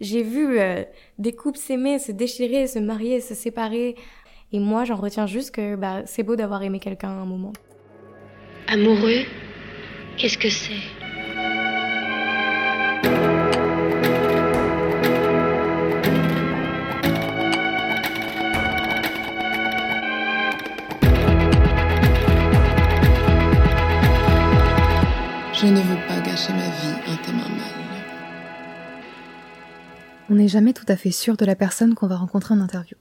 J'ai 0.00 0.22
vu 0.22 0.58
euh, 0.58 0.82
des 1.18 1.32
couples 1.32 1.58
s'aimer, 1.58 1.98
se 1.98 2.10
déchirer, 2.10 2.66
se 2.66 2.78
marier, 2.78 3.20
se 3.20 3.34
séparer. 3.34 3.96
Et 4.52 4.58
moi, 4.58 4.84
j'en 4.84 4.96
retiens 4.96 5.26
juste 5.26 5.54
que 5.54 5.76
bah, 5.76 6.02
c'est 6.06 6.22
beau 6.22 6.36
d'avoir 6.36 6.62
aimé 6.62 6.80
quelqu'un 6.80 7.08
à 7.08 7.12
un 7.12 7.26
moment. 7.26 7.52
Amoureux 8.66 9.24
Qu'est-ce 10.16 10.38
que 10.38 10.48
c'est? 10.48 10.72
Je 25.52 25.66
ne 25.66 25.80
veux 25.80 26.06
pas 26.08 26.18
gâcher 26.20 26.54
ma 26.54 26.58
vie 26.58 26.96
en 27.06 27.16
t'aimant 27.22 27.48
mal. 27.50 27.89
On 30.30 30.36
n'est 30.36 30.48
jamais 30.48 30.72
tout 30.72 30.84
à 30.86 30.94
fait 30.94 31.10
sûr 31.10 31.36
de 31.36 31.44
la 31.44 31.56
personne 31.56 31.94
qu'on 31.94 32.06
va 32.06 32.14
rencontrer 32.14 32.54
en 32.54 32.60
interview. 32.60 32.96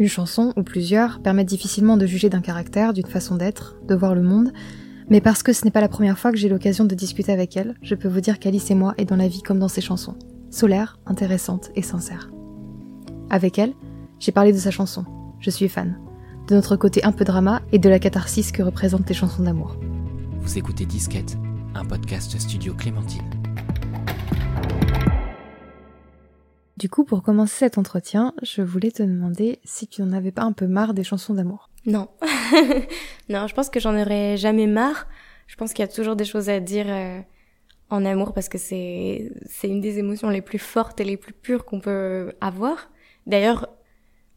Une 0.00 0.08
chanson, 0.08 0.52
ou 0.56 0.64
plusieurs, 0.64 1.22
permettent 1.22 1.46
difficilement 1.46 1.96
de 1.96 2.06
juger 2.06 2.28
d'un 2.28 2.40
caractère, 2.40 2.92
d'une 2.92 3.06
façon 3.06 3.36
d'être, 3.36 3.76
de 3.86 3.94
voir 3.94 4.16
le 4.16 4.22
monde, 4.22 4.52
mais 5.08 5.20
parce 5.20 5.44
que 5.44 5.52
ce 5.52 5.64
n'est 5.64 5.70
pas 5.70 5.80
la 5.80 5.88
première 5.88 6.18
fois 6.18 6.32
que 6.32 6.36
j'ai 6.36 6.48
l'occasion 6.48 6.86
de 6.86 6.94
discuter 6.96 7.30
avec 7.30 7.56
elle, 7.56 7.76
je 7.82 7.94
peux 7.94 8.08
vous 8.08 8.20
dire 8.20 8.40
qu'Alice 8.40 8.68
et 8.72 8.74
moi 8.74 8.94
est 8.98 9.04
dans 9.04 9.14
la 9.14 9.28
vie 9.28 9.42
comme 9.42 9.60
dans 9.60 9.68
ses 9.68 9.80
chansons. 9.80 10.16
Solaire, 10.50 10.98
intéressante 11.06 11.70
et 11.76 11.82
sincère. 11.82 12.30
Avec 13.30 13.56
elle, 13.60 13.74
j'ai 14.18 14.32
parlé 14.32 14.52
de 14.52 14.58
sa 14.58 14.72
chanson. 14.72 15.04
Je 15.38 15.50
suis 15.50 15.68
fan. 15.68 16.00
De 16.48 16.56
notre 16.56 16.74
côté 16.74 17.04
un 17.04 17.12
peu 17.12 17.24
drama 17.24 17.62
et 17.70 17.78
de 17.78 17.88
la 17.88 18.00
catharsis 18.00 18.50
que 18.50 18.64
représentent 18.64 19.08
les 19.08 19.14
chansons 19.14 19.44
d'amour. 19.44 19.76
Vous 20.40 20.58
écoutez 20.58 20.84
Disquette, 20.84 21.36
un 21.76 21.84
podcast 21.84 22.36
studio 22.40 22.74
Clémentine. 22.74 23.43
Du 26.84 26.90
coup, 26.90 27.04
pour 27.04 27.22
commencer 27.22 27.60
cet 27.60 27.78
entretien, 27.78 28.34
je 28.42 28.60
voulais 28.60 28.90
te 28.90 29.02
demander 29.02 29.58
si 29.64 29.86
tu 29.86 30.02
n'en 30.02 30.12
avais 30.12 30.32
pas 30.32 30.42
un 30.42 30.52
peu 30.52 30.66
marre 30.66 30.92
des 30.92 31.02
chansons 31.02 31.32
d'amour. 31.32 31.70
Non. 31.86 32.08
non, 33.30 33.46
je 33.46 33.54
pense 33.54 33.70
que 33.70 33.80
j'en 33.80 33.98
aurais 33.98 34.36
jamais 34.36 34.66
marre. 34.66 35.06
Je 35.46 35.56
pense 35.56 35.72
qu'il 35.72 35.82
y 35.82 35.88
a 35.88 35.90
toujours 35.90 36.14
des 36.14 36.26
choses 36.26 36.50
à 36.50 36.60
dire 36.60 36.84
euh, 36.86 37.20
en 37.88 38.04
amour 38.04 38.34
parce 38.34 38.50
que 38.50 38.58
c'est 38.58 39.32
c'est 39.46 39.66
une 39.66 39.80
des 39.80 39.98
émotions 39.98 40.28
les 40.28 40.42
plus 40.42 40.58
fortes 40.58 41.00
et 41.00 41.04
les 41.04 41.16
plus 41.16 41.32
pures 41.32 41.64
qu'on 41.64 41.80
peut 41.80 42.34
avoir. 42.42 42.90
D'ailleurs, 43.26 43.70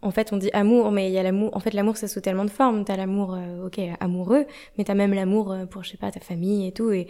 en 0.02 0.12
fait, 0.12 0.32
on 0.32 0.38
dit 0.38 0.50
amour, 0.54 0.94
mais 0.94 1.10
il 1.10 1.14
y 1.14 1.18
a 1.18 1.24
l'amour. 1.24 1.50
En 1.54 1.60
fait, 1.60 1.74
l'amour, 1.74 1.98
c'est 1.98 2.08
sous 2.08 2.22
tellement 2.22 2.46
de 2.46 2.50
formes. 2.50 2.86
T'as 2.86 2.96
l'amour, 2.96 3.34
euh, 3.34 3.66
ok, 3.66 3.78
amoureux, 4.00 4.46
mais 4.78 4.86
t'as 4.86 4.94
même 4.94 5.14
l'amour 5.14 5.52
euh, 5.52 5.66
pour, 5.66 5.84
je 5.84 5.90
sais 5.90 5.98
pas, 5.98 6.12
ta 6.12 6.22
famille 6.22 6.66
et 6.66 6.72
tout. 6.72 6.92
Et 6.92 7.08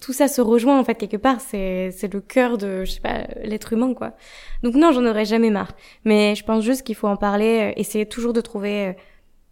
tout 0.00 0.12
ça 0.12 0.28
se 0.28 0.40
rejoint 0.40 0.78
en 0.78 0.84
fait 0.84 0.94
quelque 0.94 1.16
part. 1.16 1.40
C'est 1.40 1.90
c'est 1.92 2.12
le 2.12 2.20
cœur 2.20 2.58
de, 2.58 2.84
je 2.84 2.92
sais 2.92 3.00
pas, 3.00 3.26
l'être 3.42 3.72
humain 3.72 3.94
quoi. 3.94 4.14
Donc 4.62 4.74
non, 4.74 4.92
j'en 4.92 5.04
aurais 5.06 5.24
jamais 5.24 5.50
marre. 5.50 5.72
Mais 6.04 6.34
je 6.34 6.44
pense 6.44 6.64
juste 6.64 6.82
qu'il 6.82 6.94
faut 6.94 7.08
en 7.08 7.16
parler, 7.16 7.70
euh, 7.70 7.80
essayer 7.80 8.06
toujours 8.06 8.32
de 8.32 8.40
trouver 8.40 8.88
euh, 8.88 8.92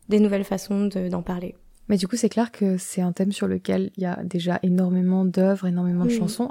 des 0.08 0.20
nouvelles 0.20 0.44
façons 0.44 0.86
d'en 0.86 1.22
parler. 1.22 1.54
Mais 1.88 1.96
du 1.96 2.06
coup, 2.06 2.16
c'est 2.16 2.28
clair 2.28 2.52
que 2.52 2.76
c'est 2.76 3.00
un 3.00 3.12
thème 3.12 3.32
sur 3.32 3.48
lequel 3.48 3.90
il 3.96 4.02
y 4.02 4.06
a 4.06 4.22
déjà 4.22 4.58
énormément 4.62 5.24
d'œuvres, 5.24 5.66
énormément 5.66 6.04
de 6.04 6.10
chansons. 6.10 6.50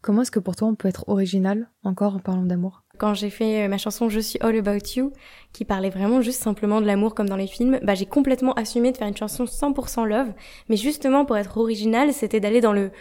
Comment 0.00 0.22
est-ce 0.22 0.30
que 0.30 0.38
pour 0.38 0.54
toi 0.54 0.68
on 0.68 0.76
peut 0.76 0.86
être 0.86 1.08
original 1.08 1.68
encore 1.82 2.14
en 2.14 2.20
parlant 2.20 2.44
d'amour? 2.44 2.84
Quand 2.98 3.14
j'ai 3.14 3.28
fait 3.28 3.64
euh, 3.64 3.68
ma 3.68 3.76
chanson 3.76 4.08
Je 4.08 4.20
suis 4.20 4.38
All 4.40 4.56
About 4.56 4.86
You, 4.94 5.12
qui 5.52 5.64
parlait 5.64 5.90
vraiment 5.90 6.20
juste 6.20 6.40
simplement 6.40 6.80
de 6.80 6.86
l'amour 6.86 7.14
comme 7.14 7.28
dans 7.28 7.36
les 7.36 7.48
films, 7.48 7.80
bah 7.82 7.94
j'ai 7.94 8.06
complètement 8.06 8.52
assumé 8.54 8.92
de 8.92 8.96
faire 8.96 9.08
une 9.08 9.16
chanson 9.16 9.44
100% 9.44 10.06
love. 10.06 10.32
Mais 10.68 10.76
justement, 10.76 11.24
pour 11.24 11.36
être 11.36 11.58
original, 11.58 12.12
c'était 12.12 12.38
d'aller 12.38 12.60
dans 12.60 12.72
le 12.72 12.92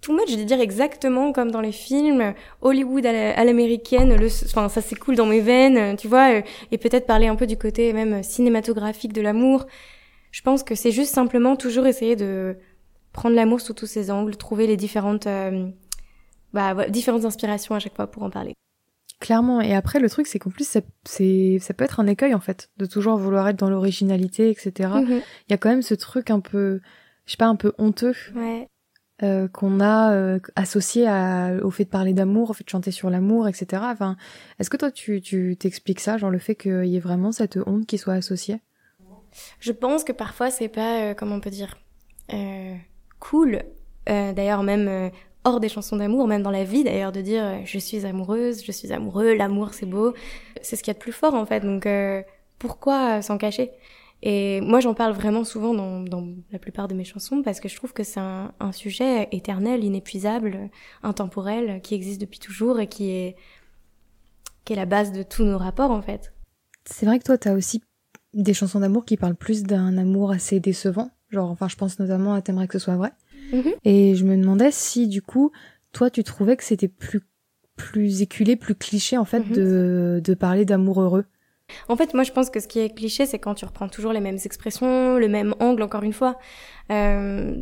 too 0.00 0.12
much, 0.14 0.36
de 0.36 0.42
dire 0.44 0.60
exactement 0.60 1.32
comme 1.32 1.50
dans 1.50 1.60
les 1.60 1.72
films, 1.72 2.34
Hollywood 2.62 3.04
à 3.06 3.12
la- 3.12 3.38
à 3.38 3.44
l'américaine, 3.44 4.14
le, 4.14 4.26
enfin 4.46 4.68
ça 4.68 4.80
s'écoule 4.80 5.16
dans 5.16 5.26
mes 5.26 5.40
veines, 5.40 5.96
tu 5.96 6.08
vois, 6.08 6.34
euh, 6.36 6.42
et 6.70 6.78
peut-être 6.78 7.06
parler 7.06 7.26
un 7.26 7.36
peu 7.36 7.46
du 7.46 7.56
côté 7.56 7.92
même 7.92 8.22
cinématographique 8.22 9.12
de 9.12 9.20
l'amour. 9.22 9.66
Je 10.30 10.42
pense 10.42 10.62
que 10.62 10.74
c'est 10.74 10.92
juste 10.92 11.12
simplement 11.14 11.56
toujours 11.56 11.86
essayer 11.86 12.14
de 12.16 12.56
prendre 13.12 13.34
l'amour 13.34 13.60
sous 13.60 13.74
tous 13.74 13.86
ses 13.86 14.10
angles, 14.10 14.36
trouver 14.36 14.66
les 14.66 14.76
différentes, 14.76 15.26
euh, 15.26 15.68
bah, 16.52 16.88
différentes 16.88 17.24
inspirations 17.24 17.74
à 17.74 17.78
chaque 17.78 17.96
fois 17.96 18.06
pour 18.06 18.22
en 18.22 18.30
parler. 18.30 18.54
Clairement. 19.20 19.60
Et 19.60 19.74
après, 19.74 19.98
le 19.98 20.08
truc, 20.08 20.28
c'est 20.28 20.38
qu'en 20.38 20.50
plus, 20.50 20.66
ça, 20.68 20.80
c'est, 21.04 21.58
ça 21.60 21.74
peut 21.74 21.84
être 21.84 21.98
un 21.98 22.06
écueil, 22.06 22.34
en 22.34 22.40
fait, 22.40 22.70
de 22.76 22.86
toujours 22.86 23.16
vouloir 23.16 23.48
être 23.48 23.56
dans 23.58 23.68
l'originalité, 23.70 24.48
etc. 24.50 24.70
Il 25.00 25.06
Mhm. 25.08 25.20
y 25.50 25.54
a 25.54 25.56
quand 25.56 25.70
même 25.70 25.82
ce 25.82 25.94
truc 25.94 26.30
un 26.30 26.38
peu, 26.38 26.80
je 27.26 27.32
sais 27.32 27.36
pas, 27.36 27.46
un 27.46 27.56
peu 27.56 27.72
honteux 27.78 28.14
Ouais. 28.36 28.68
Euh, 29.22 29.48
qu'on 29.48 29.80
a 29.80 30.12
euh, 30.12 30.38
associé 30.56 31.06
à, 31.06 31.54
au 31.62 31.70
fait 31.70 31.84
de 31.84 31.90
parler 31.90 32.12
d'amour, 32.12 32.50
au 32.50 32.52
fait 32.52 32.64
de 32.64 32.70
chanter 32.70 32.90
sur 32.90 33.10
l'amour, 33.10 33.48
etc. 33.48 33.82
Enfin, 33.86 34.16
est-ce 34.58 34.70
que 34.70 34.76
toi, 34.76 34.90
tu, 34.90 35.20
tu 35.20 35.56
t'expliques 35.58 36.00
ça, 36.00 36.18
genre 36.18 36.30
le 36.30 36.38
fait 36.38 36.54
qu'il 36.54 36.86
y 36.86 36.96
ait 36.96 37.00
vraiment 37.00 37.32
cette 37.32 37.58
honte 37.66 37.86
qui 37.86 37.98
soit 37.98 38.14
associée? 38.14 38.60
Je 39.60 39.72
pense 39.72 40.04
que 40.04 40.12
parfois 40.12 40.50
c'est 40.50 40.68
pas, 40.68 41.02
euh, 41.02 41.14
comment 41.14 41.36
on 41.36 41.40
peut 41.40 41.50
dire, 41.50 41.76
euh, 42.32 42.74
cool. 43.20 43.62
Euh, 44.08 44.32
d'ailleurs 44.32 44.62
même 44.62 44.88
euh, 44.88 45.10
hors 45.44 45.60
des 45.60 45.68
chansons 45.68 45.96
d'amour, 45.96 46.26
même 46.26 46.42
dans 46.42 46.50
la 46.50 46.64
vie 46.64 46.84
d'ailleurs, 46.84 47.12
de 47.12 47.20
dire 47.20 47.60
je 47.64 47.78
suis 47.78 48.06
amoureuse, 48.06 48.64
je 48.64 48.72
suis 48.72 48.92
amoureux, 48.92 49.34
l'amour 49.34 49.74
c'est 49.74 49.86
beau. 49.86 50.14
C'est 50.62 50.76
ce 50.76 50.82
qu'il 50.82 50.90
y 50.90 50.96
a 50.96 50.98
de 50.98 50.98
plus 50.98 51.12
fort 51.12 51.34
en 51.34 51.46
fait. 51.46 51.60
Donc 51.60 51.86
pourquoi 52.58 53.22
s'en 53.22 53.38
cacher? 53.38 53.70
Et 54.22 54.60
moi 54.60 54.80
j'en 54.80 54.94
parle 54.94 55.12
vraiment 55.12 55.44
souvent 55.44 55.74
dans, 55.74 56.00
dans 56.00 56.26
la 56.50 56.58
plupart 56.58 56.88
de 56.88 56.94
mes 56.94 57.04
chansons 57.04 57.42
parce 57.42 57.60
que 57.60 57.68
je 57.68 57.76
trouve 57.76 57.92
que 57.92 58.02
c'est 58.02 58.18
un, 58.20 58.52
un 58.58 58.72
sujet 58.72 59.28
éternel, 59.30 59.84
inépuisable, 59.84 60.70
intemporel, 61.02 61.80
qui 61.82 61.94
existe 61.94 62.20
depuis 62.20 62.40
toujours 62.40 62.80
et 62.80 62.88
qui 62.88 63.10
est 63.10 63.36
qui 64.64 64.72
est 64.72 64.76
la 64.76 64.86
base 64.86 65.12
de 65.12 65.22
tous 65.22 65.44
nos 65.44 65.56
rapports 65.58 65.90
en 65.92 66.02
fait. 66.02 66.32
C'est 66.84 67.06
vrai 67.06 67.18
que 67.18 67.24
toi, 67.24 67.38
t'as 67.38 67.54
aussi 67.54 67.82
des 68.34 68.54
chansons 68.54 68.80
d'amour 68.80 69.04
qui 69.04 69.16
parlent 69.16 69.34
plus 69.36 69.62
d'un 69.62 69.96
amour 69.98 70.30
assez 70.30 70.58
décevant. 70.60 71.10
Genre, 71.30 71.50
enfin, 71.50 71.68
je 71.68 71.76
pense 71.76 71.98
notamment 71.98 72.34
à 72.34 72.42
T'aimerais 72.42 72.66
que 72.66 72.78
ce 72.78 72.84
soit 72.84 72.96
vrai. 72.96 73.12
Mhm. 73.52 73.72
Et 73.84 74.14
je 74.14 74.24
me 74.24 74.36
demandais 74.36 74.70
si, 74.70 75.06
du 75.08 75.22
coup, 75.22 75.52
toi, 75.92 76.10
tu 76.10 76.24
trouvais 76.24 76.56
que 76.56 76.64
c'était 76.64 76.88
plus, 76.88 77.20
plus 77.76 78.20
éculé, 78.22 78.56
plus 78.56 78.74
cliché, 78.74 79.16
en 79.16 79.24
fait, 79.24 79.40
Mhm. 79.40 79.52
de, 79.56 80.20
de 80.24 80.34
parler 80.34 80.64
d'amour 80.64 81.00
heureux. 81.02 81.24
En 81.88 81.96
fait, 81.96 82.14
moi, 82.14 82.22
je 82.22 82.32
pense 82.32 82.50
que 82.50 82.60
ce 82.60 82.68
qui 82.68 82.80
est 82.80 82.94
cliché, 82.94 83.26
c'est 83.26 83.38
quand 83.38 83.54
tu 83.54 83.64
reprends 83.64 83.88
toujours 83.88 84.12
les 84.12 84.20
mêmes 84.20 84.38
expressions, 84.44 85.16
le 85.18 85.28
même 85.28 85.54
angle, 85.60 85.82
encore 85.82 86.02
une 86.02 86.12
fois. 86.12 86.36
Euh, 86.90 87.54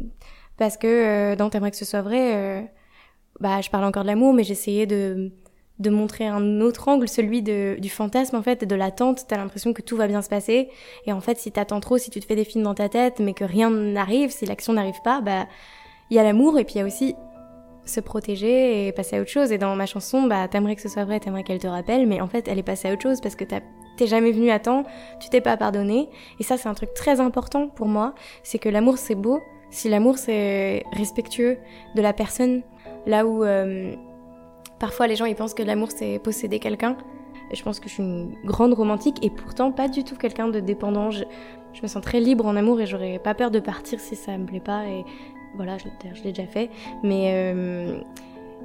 parce 0.56 0.76
que 0.76 0.86
euh, 1.32 1.36
dans 1.36 1.50
T'aimerais 1.50 1.70
que 1.70 1.76
ce 1.76 1.84
soit 1.84 2.02
vrai, 2.02 2.34
euh, 2.34 2.62
bah, 3.40 3.60
je 3.60 3.70
parle 3.70 3.84
encore 3.84 4.02
de 4.02 4.08
l'amour, 4.08 4.32
mais 4.32 4.44
j'essayais 4.44 4.86
de, 4.86 5.32
de 5.78 5.90
montrer 5.90 6.26
un 6.26 6.60
autre 6.60 6.88
angle, 6.88 7.08
celui 7.08 7.42
de, 7.42 7.76
du 7.78 7.88
fantasme, 7.90 8.36
en 8.36 8.42
fait, 8.42 8.64
de 8.64 8.74
l'attente. 8.74 9.26
T'as 9.28 9.36
l'impression 9.36 9.72
que 9.72 9.82
tout 9.82 9.96
va 9.96 10.06
bien 10.06 10.22
se 10.22 10.28
passer. 10.28 10.70
Et 11.06 11.12
en 11.12 11.20
fait, 11.20 11.38
si 11.38 11.52
t'attends 11.52 11.80
trop, 11.80 11.98
si 11.98 12.10
tu 12.10 12.20
te 12.20 12.26
fais 12.26 12.36
des 12.36 12.44
films 12.44 12.64
dans 12.64 12.74
ta 12.74 12.88
tête, 12.88 13.20
mais 13.20 13.34
que 13.34 13.44
rien 13.44 13.70
n'arrive, 13.70 14.30
si 14.30 14.46
l'action 14.46 14.72
n'arrive 14.72 15.00
pas, 15.04 15.20
bah, 15.20 15.46
il 16.10 16.16
y 16.16 16.20
a 16.20 16.22
l'amour, 16.22 16.58
et 16.58 16.64
puis 16.64 16.74
il 16.76 16.78
y 16.78 16.80
a 16.82 16.86
aussi 16.86 17.14
se 17.84 18.00
protéger 18.00 18.86
et 18.88 18.92
passer 18.92 19.16
à 19.16 19.20
autre 19.20 19.30
chose. 19.30 19.52
Et 19.52 19.58
dans 19.58 19.76
ma 19.76 19.86
chanson, 19.86 20.22
bah, 20.24 20.48
t'aimerais 20.48 20.76
que 20.76 20.82
ce 20.82 20.88
soit 20.88 21.04
vrai, 21.04 21.20
t'aimerais 21.20 21.44
qu'elle 21.44 21.58
te 21.60 21.66
rappelle, 21.68 22.06
mais 22.06 22.20
en 22.20 22.28
fait, 22.28 22.48
elle 22.48 22.58
est 22.58 22.62
passée 22.64 22.88
à 22.88 22.92
autre 22.92 23.02
chose 23.02 23.20
parce 23.20 23.36
que 23.36 23.44
t'as- 23.44 23.60
t'es 23.96 24.06
jamais 24.06 24.32
venu 24.32 24.50
à 24.50 24.58
temps, 24.58 24.84
tu 25.20 25.28
t'es 25.28 25.40
pas 25.40 25.56
pardonné. 25.56 26.08
Et 26.38 26.42
ça, 26.42 26.56
c'est 26.56 26.68
un 26.68 26.74
truc 26.74 26.94
très 26.94 27.20
important 27.20 27.68
pour 27.68 27.86
moi. 27.86 28.14
C'est 28.42 28.58
que 28.58 28.68
l'amour, 28.68 28.98
c'est 28.98 29.14
beau. 29.14 29.40
Si 29.70 29.88
l'amour, 29.88 30.18
c'est 30.18 30.84
respectueux 30.92 31.58
de 31.94 32.02
la 32.02 32.12
personne, 32.12 32.62
là 33.06 33.26
où 33.26 33.44
euh, 33.44 33.94
parfois 34.78 35.06
les 35.06 35.16
gens, 35.16 35.24
ils 35.24 35.34
pensent 35.34 35.54
que 35.54 35.62
l'amour, 35.62 35.88
c'est 35.90 36.18
posséder 36.18 36.58
quelqu'un. 36.58 36.96
Je 37.52 37.62
pense 37.62 37.78
que 37.78 37.88
je 37.88 37.94
suis 37.94 38.02
une 38.02 38.34
grande 38.44 38.74
romantique 38.74 39.24
et 39.24 39.30
pourtant 39.30 39.70
pas 39.70 39.88
du 39.88 40.04
tout 40.04 40.16
quelqu'un 40.16 40.48
de 40.48 40.60
dépendant. 40.60 41.10
Je, 41.10 41.24
me 41.82 41.88
sens 41.88 42.02
très 42.02 42.20
libre 42.20 42.46
en 42.46 42.56
amour 42.56 42.80
et 42.80 42.86
j'aurais 42.86 43.18
pas 43.18 43.34
peur 43.34 43.50
de 43.50 43.60
partir 43.60 44.00
si 44.00 44.16
ça 44.16 44.36
me 44.38 44.46
plaît 44.46 44.60
pas. 44.60 44.86
Et 44.86 45.04
voilà, 45.56 45.76
je 45.78 46.22
l'ai 46.22 46.32
déjà 46.32 46.46
fait. 46.46 46.70
Mais, 47.02 47.32
euh, 47.34 48.00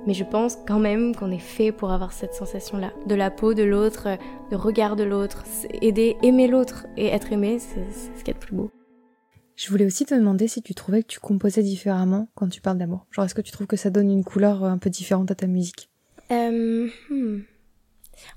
mais 0.08 0.14
je 0.14 0.24
pense 0.24 0.58
quand 0.68 0.80
même 0.80 1.16
qu'on 1.16 1.32
est 1.32 1.40
fait 1.40 1.72
pour 1.72 1.92
avoir 1.92 2.12
cette 2.12 2.34
sensation-là. 2.34 2.92
De 3.06 3.16
la 3.16 3.32
peau 3.32 3.54
de 3.54 3.64
l'autre, 3.64 4.18
le 4.50 4.58
regard 4.58 4.96
de 4.96 5.04
l'autre, 5.04 5.44
aider, 5.82 6.18
aimer 6.24 6.48
l'autre 6.48 6.88
et 6.98 7.08
être 7.08 7.32
aimé, 7.32 7.60
c'est 7.60 7.86
c'est 7.92 8.18
ce 8.18 8.24
qu'il 8.24 8.30
y 8.30 8.32
a 8.32 8.40
de 8.40 8.46
plus 8.46 8.56
beau. 8.56 8.72
Je 9.56 9.70
voulais 9.70 9.86
aussi 9.86 10.06
te 10.06 10.16
demander 10.16 10.48
si 10.48 10.62
tu 10.62 10.74
trouvais 10.74 11.04
que 11.04 11.08
tu 11.08 11.20
composais 11.20 11.62
différemment 11.62 12.30
quand 12.34 12.50
tu 12.50 12.62
parles 12.62 12.78
d'amour. 12.78 13.06
Genre, 13.12 13.26
est-ce 13.26 13.36
que 13.36 13.42
tu 13.42 13.52
trouves 13.52 13.68
que 13.68 13.76
ça 13.76 13.92
donne 13.92 14.10
une 14.10 14.24
couleur 14.24 14.64
euh, 14.64 14.70
un 14.70 14.78
peu 14.78 14.90
différente 14.90 15.30
à 15.30 15.36
ta 15.36 15.46
musique? 15.46 15.90
Euh, 16.32 16.88
hmm. 17.10 17.42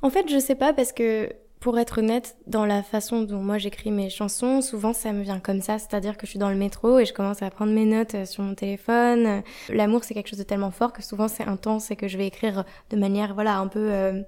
En 0.02 0.11
fait, 0.11 0.28
je 0.28 0.38
sais 0.38 0.55
pas 0.55 0.72
parce 0.72 0.93
que 0.93 1.31
pour 1.64 1.78
être 1.78 2.00
honnête, 2.00 2.37
dans 2.46 2.66
la 2.66 2.82
façon 2.82 3.22
dont 3.22 3.40
moi 3.43 3.56
j'écris 3.56 3.90
mes 3.90 4.11
chansons, 4.11 4.61
souvent 4.61 4.93
ça 4.93 5.12
me 5.12 5.22
vient 5.22 5.40
comme 5.40 5.62
ça, 5.62 5.78
c'est-à-dire 5.78 6.19
que 6.19 6.26
je 6.26 6.32
suis 6.32 6.38
dans 6.38 6.50
le 6.50 6.56
métro 6.56 6.99
et 6.99 7.06
je 7.06 7.14
commence 7.14 7.40
à 7.40 7.49
prendre 7.49 7.72
mes 7.72 7.87
notes 7.87 8.14
euh, 8.14 8.26
sur 8.26 8.43
mon 8.43 8.55
téléphone. 8.55 9.43
L'amour 9.70 10.05
c'est 10.05 10.12
quelque 10.12 10.28
chose 10.28 10.38
de 10.38 10.44
tellement 10.44 10.70
fort 10.70 10.93
que 10.93 11.02
souvent 11.02 11.26
c'est 11.26 11.44
intense 11.44 11.90
et 11.90 11.96
que 11.96 12.06
je 12.06 12.19
vais 12.19 12.26
écrire 12.26 12.64
de 12.90 12.96
manière 12.99 13.32
voilà 13.32 13.56
un 13.56 13.69
peu 13.69 13.78
euh, 13.81 14.20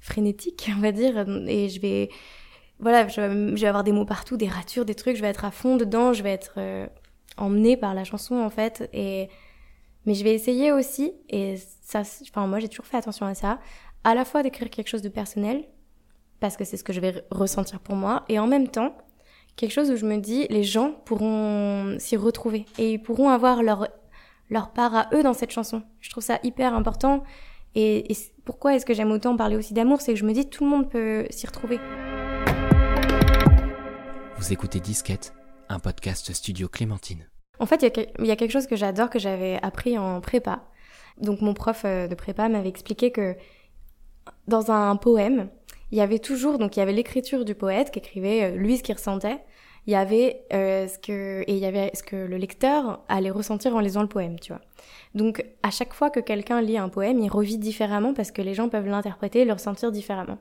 frénétique, 0.00 0.70
on 0.74 0.80
va 0.80 0.90
dire, 0.90 1.26
et 1.46 1.68
je 1.68 1.82
vais 1.82 2.08
voilà, 2.78 3.06
je, 3.08 3.20
vais- 3.20 3.66
avoir 3.66 3.84
des 3.84 3.92
mots 3.92 4.06
partout, 4.06 4.38
des 4.38 4.48
ratures, 4.48 4.86
des 4.86 4.94
trucs, 4.94 5.16
je 5.16 5.20
vais 5.20 5.28
être 5.28 5.44
à 5.44 5.50
fond 5.50 5.76
dedans, 5.76 6.14
je 6.14 6.22
vais 6.22 6.32
être 6.32 6.54
euh, 6.56 6.86
emmenée 7.36 7.76
par 7.76 7.92
la 7.92 8.04
chanson 8.04 8.36
en 8.36 8.48
fait. 8.48 8.88
Et 8.94 9.28
Mais 10.06 10.14
je 10.14 10.24
vais 10.24 10.32
essayer 10.32 10.72
aussi, 10.72 11.12
et 11.28 11.56
ça, 11.82 12.04
enfin 12.22 12.46
moi 12.46 12.58
j'ai 12.58 12.70
toujours 12.70 12.86
fait 12.86 12.96
attention 12.96 13.26
à 13.26 13.34
ça, 13.34 13.58
à 14.02 14.14
la 14.14 14.24
fois 14.24 14.42
d'écrire 14.42 14.70
quelque 14.70 14.88
chose 14.88 15.02
de 15.02 15.10
personnel, 15.10 15.66
parce 16.40 16.56
que 16.56 16.64
c'est 16.64 16.76
ce 16.76 16.84
que 16.84 16.92
je 16.92 17.00
vais 17.00 17.24
ressentir 17.30 17.80
pour 17.80 17.94
moi, 17.94 18.24
et 18.28 18.38
en 18.38 18.46
même 18.46 18.68
temps 18.68 18.96
quelque 19.56 19.72
chose 19.72 19.90
où 19.90 19.96
je 19.96 20.06
me 20.06 20.16
dis 20.16 20.46
les 20.48 20.64
gens 20.64 20.92
pourront 21.04 21.96
s'y 21.98 22.16
retrouver 22.16 22.64
et 22.78 22.92
ils 22.92 22.98
pourront 22.98 23.28
avoir 23.28 23.62
leur 23.62 23.88
leur 24.48 24.72
part 24.72 24.94
à 24.94 25.08
eux 25.12 25.22
dans 25.22 25.34
cette 25.34 25.50
chanson. 25.50 25.82
Je 26.00 26.10
trouve 26.10 26.24
ça 26.24 26.40
hyper 26.42 26.74
important. 26.74 27.22
Et, 27.76 28.10
et 28.10 28.16
pourquoi 28.44 28.74
est-ce 28.74 28.84
que 28.84 28.94
j'aime 28.94 29.12
autant 29.12 29.36
parler 29.36 29.56
aussi 29.56 29.74
d'amour 29.74 30.00
C'est 30.00 30.14
que 30.14 30.18
je 30.18 30.24
me 30.24 30.32
dis 30.32 30.48
tout 30.48 30.64
le 30.64 30.70
monde 30.70 30.90
peut 30.90 31.26
s'y 31.30 31.46
retrouver. 31.46 31.78
Vous 34.36 34.52
écoutez 34.52 34.80
Disquette, 34.80 35.34
un 35.68 35.78
podcast 35.78 36.32
studio 36.32 36.68
Clémentine. 36.68 37.28
En 37.60 37.66
fait, 37.66 37.82
il 37.82 38.24
y, 38.24 38.28
y, 38.28 38.30
a 38.32 38.36
quelque 38.36 38.50
chose 38.50 38.66
que 38.66 38.74
j'adore 38.74 39.08
que 39.10 39.20
j'avais 39.20 39.60
appris 39.62 39.96
en 39.98 40.20
prépa. 40.20 40.64
Donc 41.18 41.42
mon 41.42 41.54
prof 41.54 41.82
euh, 41.84 42.08
de 42.08 42.14
prépa 42.14 42.48
m'avait 42.48 42.70
expliqué 42.70 43.12
que 43.12 43.36
dans 44.48 44.70
un 44.70 44.96
poème, 44.96 45.48
il 45.92 45.98
y 45.98 46.00
avait 46.00 46.18
toujours, 46.18 46.58
donc 46.58 46.76
il 46.76 46.80
y 46.80 46.82
avait 46.82 46.92
l'écriture 46.92 47.44
du 47.44 47.54
poète 47.54 47.90
qui 47.90 47.98
écrivait 47.98 48.44
euh, 48.44 48.56
lui 48.56 48.76
ce 48.76 48.82
qu'il 48.82 48.94
ressentait, 48.94 49.38
il 49.86 49.92
y 49.92 49.96
avait 49.96 50.42
euh, 50.52 50.86
ce 50.86 50.98
que 50.98 51.42
et 51.46 51.52
il 51.54 51.58
y 51.58 51.64
avait 51.64 51.90
ce 51.94 52.02
que 52.02 52.16
le 52.16 52.36
lecteur 52.36 53.02
allait 53.08 53.30
ressentir 53.30 53.74
en 53.74 53.80
lisant 53.80 54.02
le 54.02 54.08
poème, 54.08 54.38
tu 54.38 54.52
vois. 54.52 54.60
Donc 55.14 55.44
à 55.62 55.70
chaque 55.70 55.94
fois 55.94 56.10
que 56.10 56.20
quelqu'un 56.20 56.60
lit 56.60 56.76
un 56.76 56.88
poème, 56.90 57.18
il 57.18 57.30
revit 57.30 57.58
différemment 57.58 58.12
parce 58.12 58.30
que 58.30 58.42
les 58.42 58.54
gens 58.54 58.68
peuvent 58.68 58.86
l'interpréter 58.86 59.40
et 59.40 59.44
le 59.44 59.52
ressentir 59.52 59.90
différemment. 59.90 60.38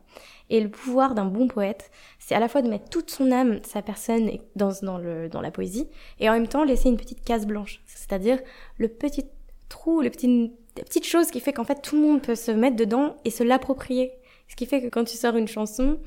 Et 0.49 0.59
le 0.59 0.69
pouvoir 0.69 1.15
d'un 1.15 1.25
bon 1.25 1.47
poète, 1.47 1.89
c'est 2.19 2.35
à 2.35 2.39
la 2.39 2.49
fois 2.49 2.61
de 2.61 2.69
mettre 2.69 2.89
toute 2.89 3.09
son 3.09 3.31
âme, 3.31 3.59
sa 3.63 3.81
personne 3.81 4.29
dans 4.55 4.73
dans 4.81 4.97
le 4.97 5.29
dans 5.29 5.41
la 5.41 5.51
poésie 5.51 5.87
et 6.19 6.29
en 6.29 6.33
même 6.33 6.47
temps 6.47 6.65
laisser 6.65 6.89
une 6.89 6.97
petite 6.97 7.23
case 7.23 7.47
blanche, 7.47 7.81
c'est-à-dire 7.85 8.39
le 8.77 8.89
petit 8.89 9.25
trou, 9.69 10.01
les 10.01 10.09
petites 10.09 10.51
petites 10.75 11.05
choses 11.05 11.31
qui 11.31 11.39
fait 11.39 11.53
qu'en 11.53 11.63
fait 11.63 11.81
tout 11.81 11.95
le 11.95 12.01
monde 12.01 12.21
peut 12.21 12.35
se 12.35 12.51
mettre 12.51 12.75
dedans 12.75 13.15
et 13.25 13.31
se 13.31 13.43
l'approprier. 13.43 14.11
Ce 14.49 14.55
qui 14.55 14.65
fait 14.65 14.81
que 14.81 14.87
quand 14.87 15.05
tu 15.05 15.15
sors 15.15 15.37
une 15.37 15.47
chanson, 15.47 15.99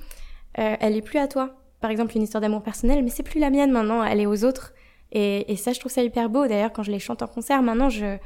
euh, 0.59 0.77
elle 0.81 0.97
est 0.97 1.03
plus 1.03 1.19
à 1.19 1.27
toi 1.27 1.57
par 1.83 1.91
exemple 1.91 2.17
une 2.17 2.23
histoire 2.23 2.41
d'amour 2.41 2.63
personnel, 2.63 3.03
mais 3.03 3.11
c'est 3.11 3.25
plus 3.25 3.41
la 3.41 3.51
mienne 3.51 3.73
maintenant, 3.73 4.03
elle 4.03 4.21
est 4.21 4.27
aux 4.27 4.45
autres. 4.45 4.73
Et, 5.11 5.53
et 5.53 5.57
ça, 5.57 5.73
je 5.75 5.81
trouve 5.81 5.93
ça 5.93 6.03
hyper 6.03 6.31
beau. 6.31 6.47
D'ailleurs, 6.47 6.73
quand 6.73 6.85
je 6.85 6.93
les 6.93 7.01
chante 7.01 7.21
en 7.21 7.27
concert, 7.27 7.61
maintenant, 7.61 7.91
je, 7.91 8.17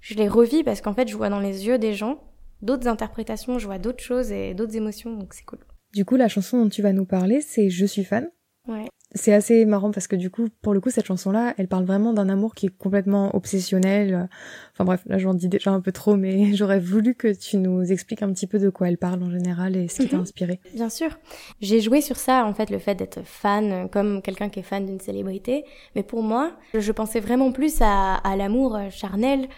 je 0.00 0.14
les 0.14 0.28
revis 0.28 0.64
parce 0.64 0.82
qu'en 0.82 0.92
fait, 0.92 1.08
je 1.08 1.16
vois 1.16 1.30
dans 1.30 1.40
les 1.40 1.66
yeux 1.66 1.78
des 1.78 1.94
gens 1.94 2.20
d'autres 2.62 2.88
interprétations, 2.88 3.58
je 3.58 3.66
vois 3.66 3.78
d'autres 3.78 4.02
choses 4.02 4.32
et 4.32 4.54
d'autres 4.54 4.76
émotions, 4.76 5.16
donc 5.16 5.32
c'est 5.34 5.44
cool. 5.44 5.60
Du 5.94 6.04
coup, 6.04 6.16
la 6.16 6.28
chanson 6.28 6.62
dont 6.62 6.68
tu 6.68 6.82
vas 6.82 6.92
nous 6.92 7.06
parler, 7.06 7.40
c'est 7.40 7.70
Je 7.70 7.86
suis 7.86 8.04
fan. 8.04 8.28
Ouais 8.66 8.88
c'est 9.14 9.32
assez 9.32 9.64
marrant 9.64 9.92
parce 9.92 10.08
que 10.08 10.16
du 10.16 10.30
coup, 10.30 10.48
pour 10.62 10.74
le 10.74 10.80
coup, 10.80 10.90
cette 10.90 11.06
chanson-là, 11.06 11.54
elle 11.58 11.68
parle 11.68 11.84
vraiment 11.84 12.12
d'un 12.12 12.28
amour 12.28 12.54
qui 12.54 12.66
est 12.66 12.76
complètement 12.76 13.34
obsessionnel. 13.34 14.28
Enfin 14.72 14.84
bref, 14.84 15.02
là 15.06 15.16
j'en 15.18 15.32
dis 15.32 15.48
déjà 15.48 15.70
un 15.70 15.80
peu 15.80 15.92
trop, 15.92 16.16
mais 16.16 16.52
j'aurais 16.54 16.80
voulu 16.80 17.14
que 17.14 17.32
tu 17.32 17.56
nous 17.56 17.92
expliques 17.92 18.22
un 18.22 18.32
petit 18.32 18.46
peu 18.46 18.58
de 18.58 18.68
quoi 18.68 18.88
elle 18.88 18.98
parle 18.98 19.22
en 19.22 19.30
général 19.30 19.76
et 19.76 19.88
ce 19.88 20.02
qui 20.02 20.08
t'a 20.08 20.16
mhm. 20.16 20.22
inspiré. 20.22 20.60
Bien 20.74 20.90
sûr. 20.90 21.18
J'ai 21.60 21.80
joué 21.80 22.00
sur 22.00 22.16
ça, 22.16 22.44
en 22.44 22.52
fait, 22.52 22.68
le 22.70 22.78
fait 22.78 22.94
d'être 22.94 23.20
fan, 23.24 23.88
comme 23.90 24.22
quelqu'un 24.22 24.48
qui 24.48 24.60
est 24.60 24.64
fan 24.64 24.84
d'une 24.84 25.00
célébrité. 25.00 25.64
Mais 25.94 26.02
pour 26.02 26.22
moi, 26.22 26.52
je 26.74 26.92
pensais 26.92 27.20
vraiment 27.20 27.52
plus 27.52 27.78
à, 27.80 28.20
l'amour 28.36 28.78
charnel, 28.90 29.48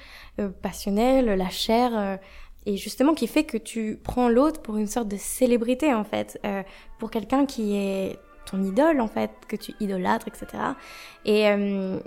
euh, 0.41 0.51
passionnel, 0.63 1.27
la 1.27 1.49
chair. 1.49 1.91
Euh, 1.97 2.17
et 2.67 2.77
justement 2.77 3.15
qui 3.15 3.27
fait 3.27 3.45
que 3.45 3.57
tu 3.57 3.99
prends 4.03 4.29
l'autre 4.29 4.61
pour 4.61 4.77
une 4.77 4.87
sorte 4.87 5.09
de 5.09 5.17
célébrité 5.17 5.95
en 5.95 6.05
fait, 6.05 6.39
euh, 6.45 6.63
pour 6.99 7.11
quelqu'un 7.11 7.47
qui 7.47 7.75
est 7.75 8.19
ton 8.51 8.63
idole 8.63 9.01
en 9.01 9.09
fait, 9.09 9.31
que 9.49 9.57
tu 9.57 9.73
idolâtres, 9.81 10.27
etc. 10.29 10.63
Et, 11.25 11.49
euh, 11.49 11.99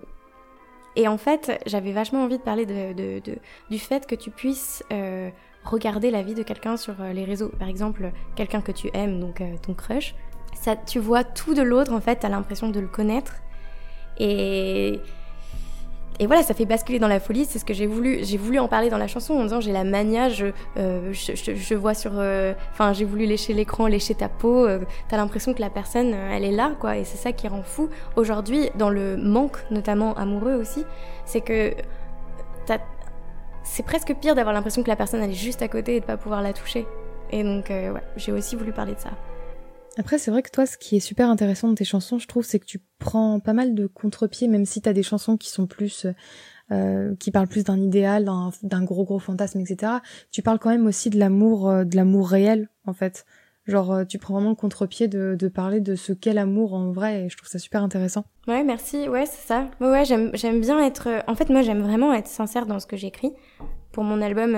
et 0.96 1.08
en 1.08 1.18
fait, 1.18 1.62
j'avais 1.66 1.92
vachement 1.92 2.24
envie 2.24 2.38
de 2.38 2.44
parler 2.44 2.66
de, 2.66 3.22
du 3.70 3.80
fait 3.80 4.08
que 4.08 4.16
tu 4.16 4.32
puisses 4.32 4.84
euh, 4.92 5.30
regarder 5.64 6.12
la 6.12 6.22
vie 6.22 6.34
de 6.34 6.44
quelqu'un 6.44 6.78
sur 6.78 7.02
euh, 7.02 7.14
les 7.14 7.24
réseaux. 7.24 7.50
Par 7.50 7.68
exemple, 7.68 8.12
quelqu'un 8.36 8.62
que 8.62 8.72
tu 8.72 8.90
aimes, 8.94 9.20
donc 9.20 9.42
ton 9.62 9.74
crush. 9.74 10.16
Ça, 10.54 10.76
tu 10.76 11.00
vois 11.00 11.24
tout 11.24 11.54
de 11.54 11.62
l'autre 11.62 11.94
en 11.94 12.02
fait, 12.02 12.18
t'as 12.18 12.30
l'impression 12.30 12.70
de 12.70 12.80
le 12.80 12.88
connaître. 12.88 13.36
Et 14.18 15.00
et 16.20 16.28
voilà, 16.28 16.44
ça 16.44 16.54
fait 16.54 16.66
basculer 16.66 17.00
dans 17.00 17.08
la 17.08 17.20
folie. 17.20 17.46
C'est 17.46 17.60
ce 17.60 17.66
que 17.66 17.74
j'ai 17.74 17.88
voulu. 17.88 18.20
J'ai 18.24 18.38
voulu 18.38 18.60
en 18.60 18.68
parler 18.68 18.90
dans 18.90 18.98
la 18.98 19.08
chanson 19.08 19.34
en 19.34 19.44
disant 19.44 19.60
j'ai 19.60 19.72
la 19.72 19.84
mania, 19.84 20.30
je, 20.30 20.48
euh, 20.78 21.12
je, 21.14 21.76
vois 21.76 21.94
sur. 21.94 22.12
Euh, 22.16 22.54
enfin, 22.72 22.94
j'ai 22.94 23.06
voulu 23.06 23.26
lécher 23.26 23.54
l'écran, 23.54 23.88
lécher 23.88 24.16
ta 24.16 24.30
peau. 24.30 24.68
Euh, 24.68 24.80
T'as 25.10 25.18
l'impression 25.18 25.54
que 25.54 25.62
la 25.62 25.70
personne, 25.70 26.14
elle 26.14 26.44
est 26.44 26.52
là, 26.52 26.74
quoi. 26.80 26.98
Et 26.98 27.06
c'est 27.06 27.18
ça 27.18 27.32
qui 27.32 27.48
rend 27.48 27.64
fou. 27.64 27.90
Aujourd'hui, 28.16 28.70
dans 28.76 28.90
le 28.90 29.18
manque, 29.18 29.58
notamment 29.72 30.14
amoureux 30.16 30.56
aussi, 30.56 30.86
c'est 31.26 31.42
que 31.42 31.74
c'est 33.64 33.86
presque 33.86 34.14
pire 34.16 34.36
d'avoir 34.36 34.54
l'impression 34.54 34.84
que 34.84 34.90
la 34.90 34.96
personne 34.96 35.22
elle 35.22 35.32
est 35.32 35.34
juste 35.34 35.62
à 35.62 35.68
côté 35.68 35.96
et 35.96 36.00
de 36.02 36.06
pas 36.06 36.18
pouvoir 36.18 36.42
la 36.42 36.54
toucher. 36.54 36.86
Et 37.32 37.44
donc, 37.44 37.70
ouais, 37.70 37.94
j'ai 38.18 38.32
aussi 38.32 38.56
voulu 38.56 38.74
parler 38.74 38.94
de 38.94 39.00
ça. 39.00 39.12
Après, 39.98 40.18
c'est 40.18 40.32
vrai 40.32 40.42
que 40.42 40.50
toi, 40.50 40.66
ce 40.66 40.78
qui 40.78 40.96
est 40.96 41.02
super 41.02 41.30
intéressant 41.30 41.68
de 41.68 41.76
tes 41.76 41.84
chansons, 41.84 42.18
je 42.18 42.28
trouve, 42.28 42.46
c'est 42.46 42.60
que 42.60 42.66
tu 42.66 42.80
prends 42.98 43.40
pas 43.40 43.54
mal 43.54 43.76
de 43.76 43.88
contre-pied, 43.88 44.48
même 44.48 44.66
si 44.66 44.82
t'as 44.82 44.94
des 44.94 45.04
chansons 45.04 45.36
qui 45.36 45.50
sont 45.50 45.68
plus, 45.68 46.08
euh, 46.72 47.14
qui 47.20 47.32
parlent 47.32 47.50
plus 47.50 47.66
d'un 47.66 47.78
idéal, 47.78 48.30
d'un 48.64 48.84
gros 48.84 49.04
gros 49.04 49.20
fantasme, 49.20 49.60
etc. 49.60 49.94
Tu 50.32 50.42
parles 50.42 50.60
quand 50.60 50.70
même 50.70 50.88
aussi 50.88 51.10
de 51.10 51.20
l'amour, 51.20 51.70
euh, 51.70 51.84
de 51.84 51.98
l'amour 51.98 52.30
réel, 52.30 52.70
en 52.86 52.94
fait. 52.94 53.26
Genre, 53.68 53.92
euh, 53.92 54.06
tu 54.06 54.18
prends 54.18 54.36
vraiment 54.36 54.52
le 54.52 54.56
contre-pied 54.56 55.10
de, 55.10 55.36
de 55.38 55.48
parler 55.50 55.82
de 55.82 55.96
ce 55.96 56.14
qu'est 56.14 56.34
l'amour 56.34 56.74
en 56.74 56.92
vrai, 56.92 57.26
et 57.26 57.30
je 57.30 57.36
trouve 57.36 57.50
ça 57.50 57.60
super 57.60 57.84
intéressant. 57.84 58.24
Ouais, 58.48 58.64
merci. 58.64 59.10
Ouais, 59.10 59.26
c'est 59.26 59.46
ça. 59.46 59.70
Ouais, 59.82 59.90
ouais, 59.90 60.06
j'aime, 60.06 60.32
bien 60.62 60.80
être. 60.86 61.10
En 61.28 61.36
fait, 61.36 61.50
moi, 61.50 61.64
j'aime 61.64 61.82
vraiment 61.82 62.14
être 62.14 62.28
sincère 62.28 62.66
dans 62.66 62.80
ce 62.80 62.88
que 62.88 62.96
j'écris. 62.96 63.34
Pour 63.92 64.06
mon 64.06 64.22
album, 64.22 64.58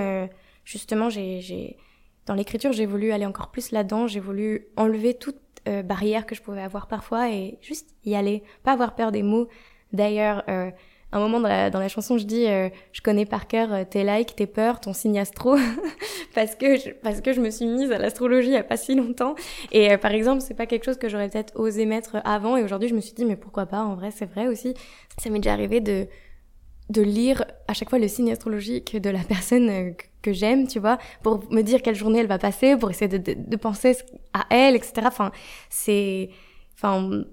justement, 0.63 1.09
j'ai 1.09 1.75
dans 2.25 2.33
l'écriture, 2.33 2.71
j'ai 2.71 2.85
voulu 2.85 3.11
aller 3.11 3.25
encore 3.25 3.49
plus 3.49 3.71
là-dedans, 3.71 4.07
j'ai 4.07 4.19
voulu 4.19 4.67
enlever 4.77 5.13
toute 5.13 5.37
euh, 5.67 5.83
barrière 5.83 6.25
que 6.25 6.35
je 6.35 6.41
pouvais 6.41 6.61
avoir 6.61 6.87
parfois 6.87 7.29
et 7.29 7.57
juste 7.61 7.95
y 8.05 8.15
aller, 8.15 8.43
pas 8.63 8.73
avoir 8.73 8.95
peur 8.95 9.11
des 9.11 9.23
mots. 9.23 9.47
D'ailleurs, 9.91 10.43
euh, 10.49 10.71
un 11.13 11.19
moment 11.19 11.39
dans 11.39 11.47
la, 11.47 11.69
dans 11.69 11.79
la 11.79 11.87
chanson, 11.87 12.17
je 12.17 12.25
dis, 12.25 12.47
euh, 12.47 12.69
je 12.91 13.01
connais 13.01 13.25
par 13.25 13.47
cœur 13.47 13.71
euh, 13.71 13.83
tes 13.87 14.03
likes, 14.03 14.35
tes 14.35 14.47
peurs, 14.47 14.79
ton 14.79 14.93
signe 14.93 15.19
astro, 15.19 15.55
parce 16.35 16.55
que 16.55 16.75
je, 16.77 16.89
parce 16.89 17.21
que 17.21 17.33
je 17.33 17.39
me 17.39 17.51
suis 17.51 17.67
mise 17.67 17.91
à 17.91 17.99
l'astrologie 17.99 18.49
il 18.49 18.53
y 18.53 18.57
a 18.57 18.63
pas 18.63 18.77
si 18.77 18.95
longtemps. 18.95 19.35
Et 19.71 19.91
euh, 19.91 19.97
par 19.97 20.11
exemple, 20.11 20.41
c'est 20.41 20.55
pas 20.55 20.65
quelque 20.65 20.85
chose 20.85 20.97
que 20.97 21.09
j'aurais 21.09 21.29
peut-être 21.29 21.53
osé 21.55 21.85
mettre 21.85 22.17
avant. 22.25 22.57
Et 22.57 22.63
aujourd'hui, 22.63 22.89
je 22.89 22.95
me 22.95 23.01
suis 23.01 23.13
dit, 23.13 23.25
mais 23.25 23.35
pourquoi 23.35 23.67
pas? 23.67 23.83
En 23.83 23.93
vrai, 23.93 24.09
c'est 24.09 24.25
vrai 24.25 24.47
aussi. 24.47 24.73
Ça 25.19 25.29
m'est 25.29 25.39
déjà 25.39 25.53
arrivé 25.53 25.81
de 25.81 26.07
de 26.89 27.01
lire 27.01 27.45
à 27.67 27.73
chaque 27.73 27.89
fois 27.89 27.99
le 27.99 28.07
signe 28.07 28.31
astrologique 28.31 28.97
de 28.97 29.09
la 29.09 29.23
personne 29.23 29.69
euh, 29.69 29.91
que 30.21 30.33
j'aime, 30.33 30.67
tu 30.67 30.79
vois, 30.79 30.97
pour 31.21 31.51
me 31.51 31.61
dire 31.61 31.81
quelle 31.81 31.95
journée 31.95 32.19
elle 32.19 32.27
va 32.27 32.37
passer, 32.39 32.75
pour 32.77 32.89
essayer 32.89 33.07
de, 33.19 33.55
penser 33.55 33.97
à 34.33 34.45
elle, 34.49 34.75
etc. 34.75 34.93
Enfin, 35.05 35.31
c'est, 35.69 36.29
enfin, 36.75 37.23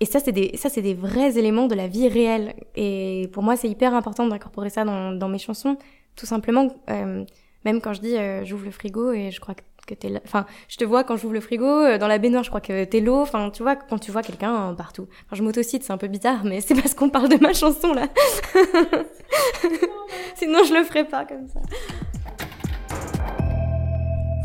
et 0.00 0.04
ça 0.04 0.20
c'est 0.20 0.32
des, 0.32 0.56
ça 0.56 0.68
c'est 0.68 0.82
des 0.82 0.94
vrais 0.94 1.38
éléments 1.38 1.66
de 1.66 1.74
la 1.74 1.88
vie 1.88 2.08
réelle. 2.08 2.54
Et 2.74 3.28
pour 3.32 3.42
moi, 3.42 3.56
c'est 3.56 3.68
hyper 3.68 3.94
important 3.94 4.26
d'incorporer 4.26 4.70
ça 4.70 4.84
dans, 4.84 5.12
dans 5.12 5.28
mes 5.28 5.38
chansons, 5.38 5.76
tout 6.14 6.26
simplement. 6.26 6.68
Euh, 6.90 7.24
même 7.66 7.80
quand 7.80 7.92
je 7.92 8.00
dis 8.00 8.16
euh, 8.16 8.44
j'ouvre 8.44 8.64
le 8.64 8.70
frigo 8.70 9.12
et 9.12 9.30
je 9.30 9.40
crois 9.40 9.54
que 9.54 9.62
que 9.86 9.94
t'es 9.94 10.08
là. 10.08 10.20
Enfin, 10.24 10.46
je 10.68 10.76
te 10.76 10.84
vois 10.84 11.04
quand 11.04 11.16
j'ouvre 11.16 11.34
le 11.34 11.40
frigo, 11.40 11.66
euh, 11.66 11.98
dans 11.98 12.08
la 12.08 12.18
baignoire, 12.18 12.44
je 12.44 12.50
crois 12.50 12.60
que 12.60 12.84
t'es 12.84 13.00
l'eau. 13.00 13.22
Enfin, 13.22 13.50
tu 13.50 13.62
vois, 13.62 13.76
quand 13.76 13.98
tu 13.98 14.10
vois 14.10 14.22
quelqu'un 14.22 14.70
euh, 14.70 14.74
partout. 14.74 15.08
Enfin, 15.26 15.36
je 15.36 15.42
m'autocite, 15.42 15.82
c'est 15.84 15.92
un 15.92 15.98
peu 15.98 16.08
bizarre, 16.08 16.44
mais 16.44 16.60
c'est 16.60 16.74
parce 16.74 16.94
qu'on 16.94 17.08
parle 17.08 17.28
de 17.28 17.36
ma 17.36 17.52
chanson, 17.52 17.92
là. 17.92 18.08
Sinon, 20.34 20.64
je 20.64 20.74
le 20.74 20.84
ferais 20.84 21.06
pas 21.06 21.24
comme 21.24 21.46
ça. 21.48 21.60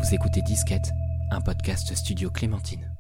Vous 0.02 0.16
écoutez 0.16 0.42
Disquette, 0.42 0.92
un 1.32 1.42
podcast 1.42 1.96
studio 1.96 2.30
Clémentine 2.30 2.91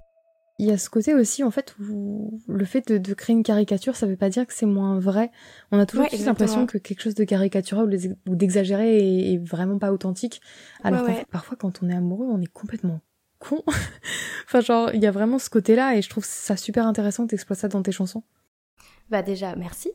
il 0.62 0.68
y 0.68 0.72
a 0.72 0.78
ce 0.78 0.92
côté 0.92 1.16
aussi, 1.16 1.44
en 1.44 1.50
fait, 1.50 1.76
où 1.80 2.40
le 2.48 2.66
fait 2.66 2.92
de, 2.92 3.14
créer 3.16 3.36
une 3.36 3.42
caricature, 3.42 3.96
ça 3.96 4.06
veut 4.06 4.16
pas 4.16 4.30
dire 4.30 4.46
que 4.46 4.54
c'est 4.54 4.68
moins 4.68 5.00
vrai. 5.00 5.32
On 5.72 5.80
a 5.80 5.88
toujours 5.88 6.06
l'impression 6.24 6.68
que 6.68 6.78
quelque 6.78 7.02
chose 7.02 7.16
de 7.16 7.24
caricatural 7.24 7.90
ou 8.28 8.36
d'exagéré 8.36 9.34
est, 9.34 9.38
vraiment 9.40 9.80
pas 9.80 9.92
authentique. 9.92 10.40
Alors 10.84 11.08
parfois, 11.32 11.58
quand 11.60 11.82
on 11.82 11.90
est 11.90 11.96
amoureux, 11.96 12.28
on 12.30 12.40
est 12.40 12.54
complètement 12.54 13.02
con. 13.40 13.64
enfin, 14.46 14.62
genre, 14.62 14.92
il 14.94 15.02
y 15.02 15.08
a 15.08 15.12
vraiment 15.12 15.40
ce 15.40 15.50
côté-là 15.50 15.96
et 15.96 16.04
je 16.04 16.10
trouve 16.12 16.26
ça 16.26 16.56
super 16.56 16.86
intéressant 16.86 17.26
que 17.26 17.32
t'exploites 17.32 17.58
ça 17.58 17.68
dans 17.68 17.82
tes 17.82 17.92
chansons. 17.92 18.22
Bah 19.10 19.24
déjà, 19.24 19.56
merci. 19.56 19.92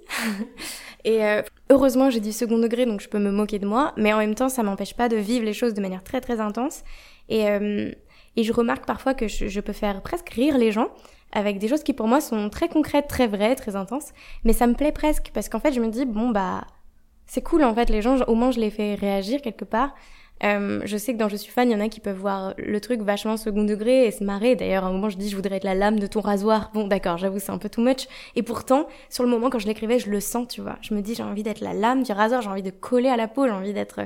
et 1.05 1.25
euh, 1.25 1.43
heureusement, 1.71 2.11
j'ai 2.11 2.19
dit 2.19 2.33
second 2.33 2.59
degré, 2.59 2.87
donc 2.87 3.01
je 3.01 3.09
peux 3.09 3.21
me 3.21 3.31
moquer 3.31 3.61
de 3.61 3.67
moi, 3.67 3.95
mais 3.97 4.13
en 4.13 4.19
même 4.19 4.35
temps, 4.35 4.49
ça 4.49 4.65
m'empêche 4.65 4.95
pas 4.95 5.09
de 5.09 5.17
vivre 5.17 5.45
les 5.45 5.53
choses 5.53 5.75
de 5.75 5.81
manière 5.81 6.03
très 6.03 6.21
très 6.21 6.41
intense. 6.41 6.83
Et 7.29 7.49
euh, 7.49 7.93
et 8.37 8.43
je 8.43 8.53
remarque 8.53 8.87
parfois 8.87 9.15
que 9.15 9.29
je, 9.29 9.61
peux 9.61 9.73
faire 9.73 10.03
presque 10.03 10.31
rire 10.31 10.59
les 10.59 10.73
gens 10.73 10.89
avec 11.33 11.59
des 11.59 11.69
choses 11.69 11.83
qui 11.83 11.93
pour 11.93 12.07
moi 12.07 12.21
sont 12.21 12.49
très 12.51 12.69
concrètes, 12.69 13.09
très 13.09 13.27
vraies, 13.27 13.57
très 13.57 13.77
intenses. 13.77 14.13
Mais 14.45 14.53
ça 14.53 14.67
me 14.67 14.75
plaît 14.75 14.93
presque 14.93 15.31
parce 15.35 15.49
qu'en 15.49 15.61
fait 15.61 15.73
je 15.73 15.81
me 15.81 15.89
dis 15.89 16.05
bon 16.05 16.31
bah 16.31 16.65
c'est 17.27 17.43
cool 17.43 17.65
en 17.65 17.75
fait 17.75 17.91
les 17.91 18.03
gens 18.03 18.19
au 18.29 18.35
moins 18.35 18.51
je 18.51 18.61
les 18.61 18.71
fais 18.71 18.95
réagir 18.95 19.43
quelque 19.43 19.65
part. 19.65 19.95
Euh, 20.45 20.83
je 20.85 20.97
sais 20.97 21.15
que 21.15 21.19
dans 21.19 21.29
Je 21.29 21.37
suis 21.37 21.51
fan, 21.51 21.71
il 21.71 21.73
y 21.73 21.77
en 21.77 21.81
a 21.81 21.89
qui 21.89 22.01
peuvent 22.01 22.19
voir 22.19 22.55
le 22.59 22.81
truc 22.81 23.01
vachement 23.01 23.37
second 23.37 23.65
degré 23.65 24.07
et 24.07 24.11
se 24.11 24.23
marrer. 24.23 24.55
D'ailleurs, 24.55 24.85
à 24.85 24.89
un 24.89 24.93
moment, 24.93 25.09
je 25.09 25.17
dis, 25.17 25.31
je 25.31 25.37
voudrais 25.37 25.57
être 25.57 25.65
la 25.65 25.75
lame 25.75 25.99
de 25.99 26.07
ton 26.07 26.21
rasoir. 26.21 26.71
Bon, 26.75 26.87
d'accord, 26.87 27.17
j'avoue, 27.17 27.39
c'est 27.39 27.53
un 27.53 27.59
peu 27.59 27.69
too 27.69 27.83
much. 27.83 28.07
Et 28.35 28.43
pourtant, 28.43 28.87
sur 29.09 29.25
le 29.25 29.31
moment, 29.31 29.51
quand 29.51 29.59
je 29.59 29.67
l'écrivais, 29.67 29.99
je 29.99 30.11
le 30.11 30.21
sens, 30.21 30.49
tu 30.49 30.61
vois. 30.61 30.77
Je 30.83 30.95
me 30.95 31.01
dis, 31.01 31.15
j'ai 31.15 31.23
envie 31.23 31.43
d'être 31.43 31.61
la 31.61 31.73
lame 31.73 32.03
du 32.03 32.13
rasoir, 32.13 32.43
j'ai 32.43 32.51
envie 32.51 32.63
de 32.63 32.71
coller 32.71 33.09
à 33.09 33.17
la 33.17 33.29
peau, 33.29 33.47
j'ai 33.47 33.53
envie 33.53 33.73
d'être, 33.73 34.01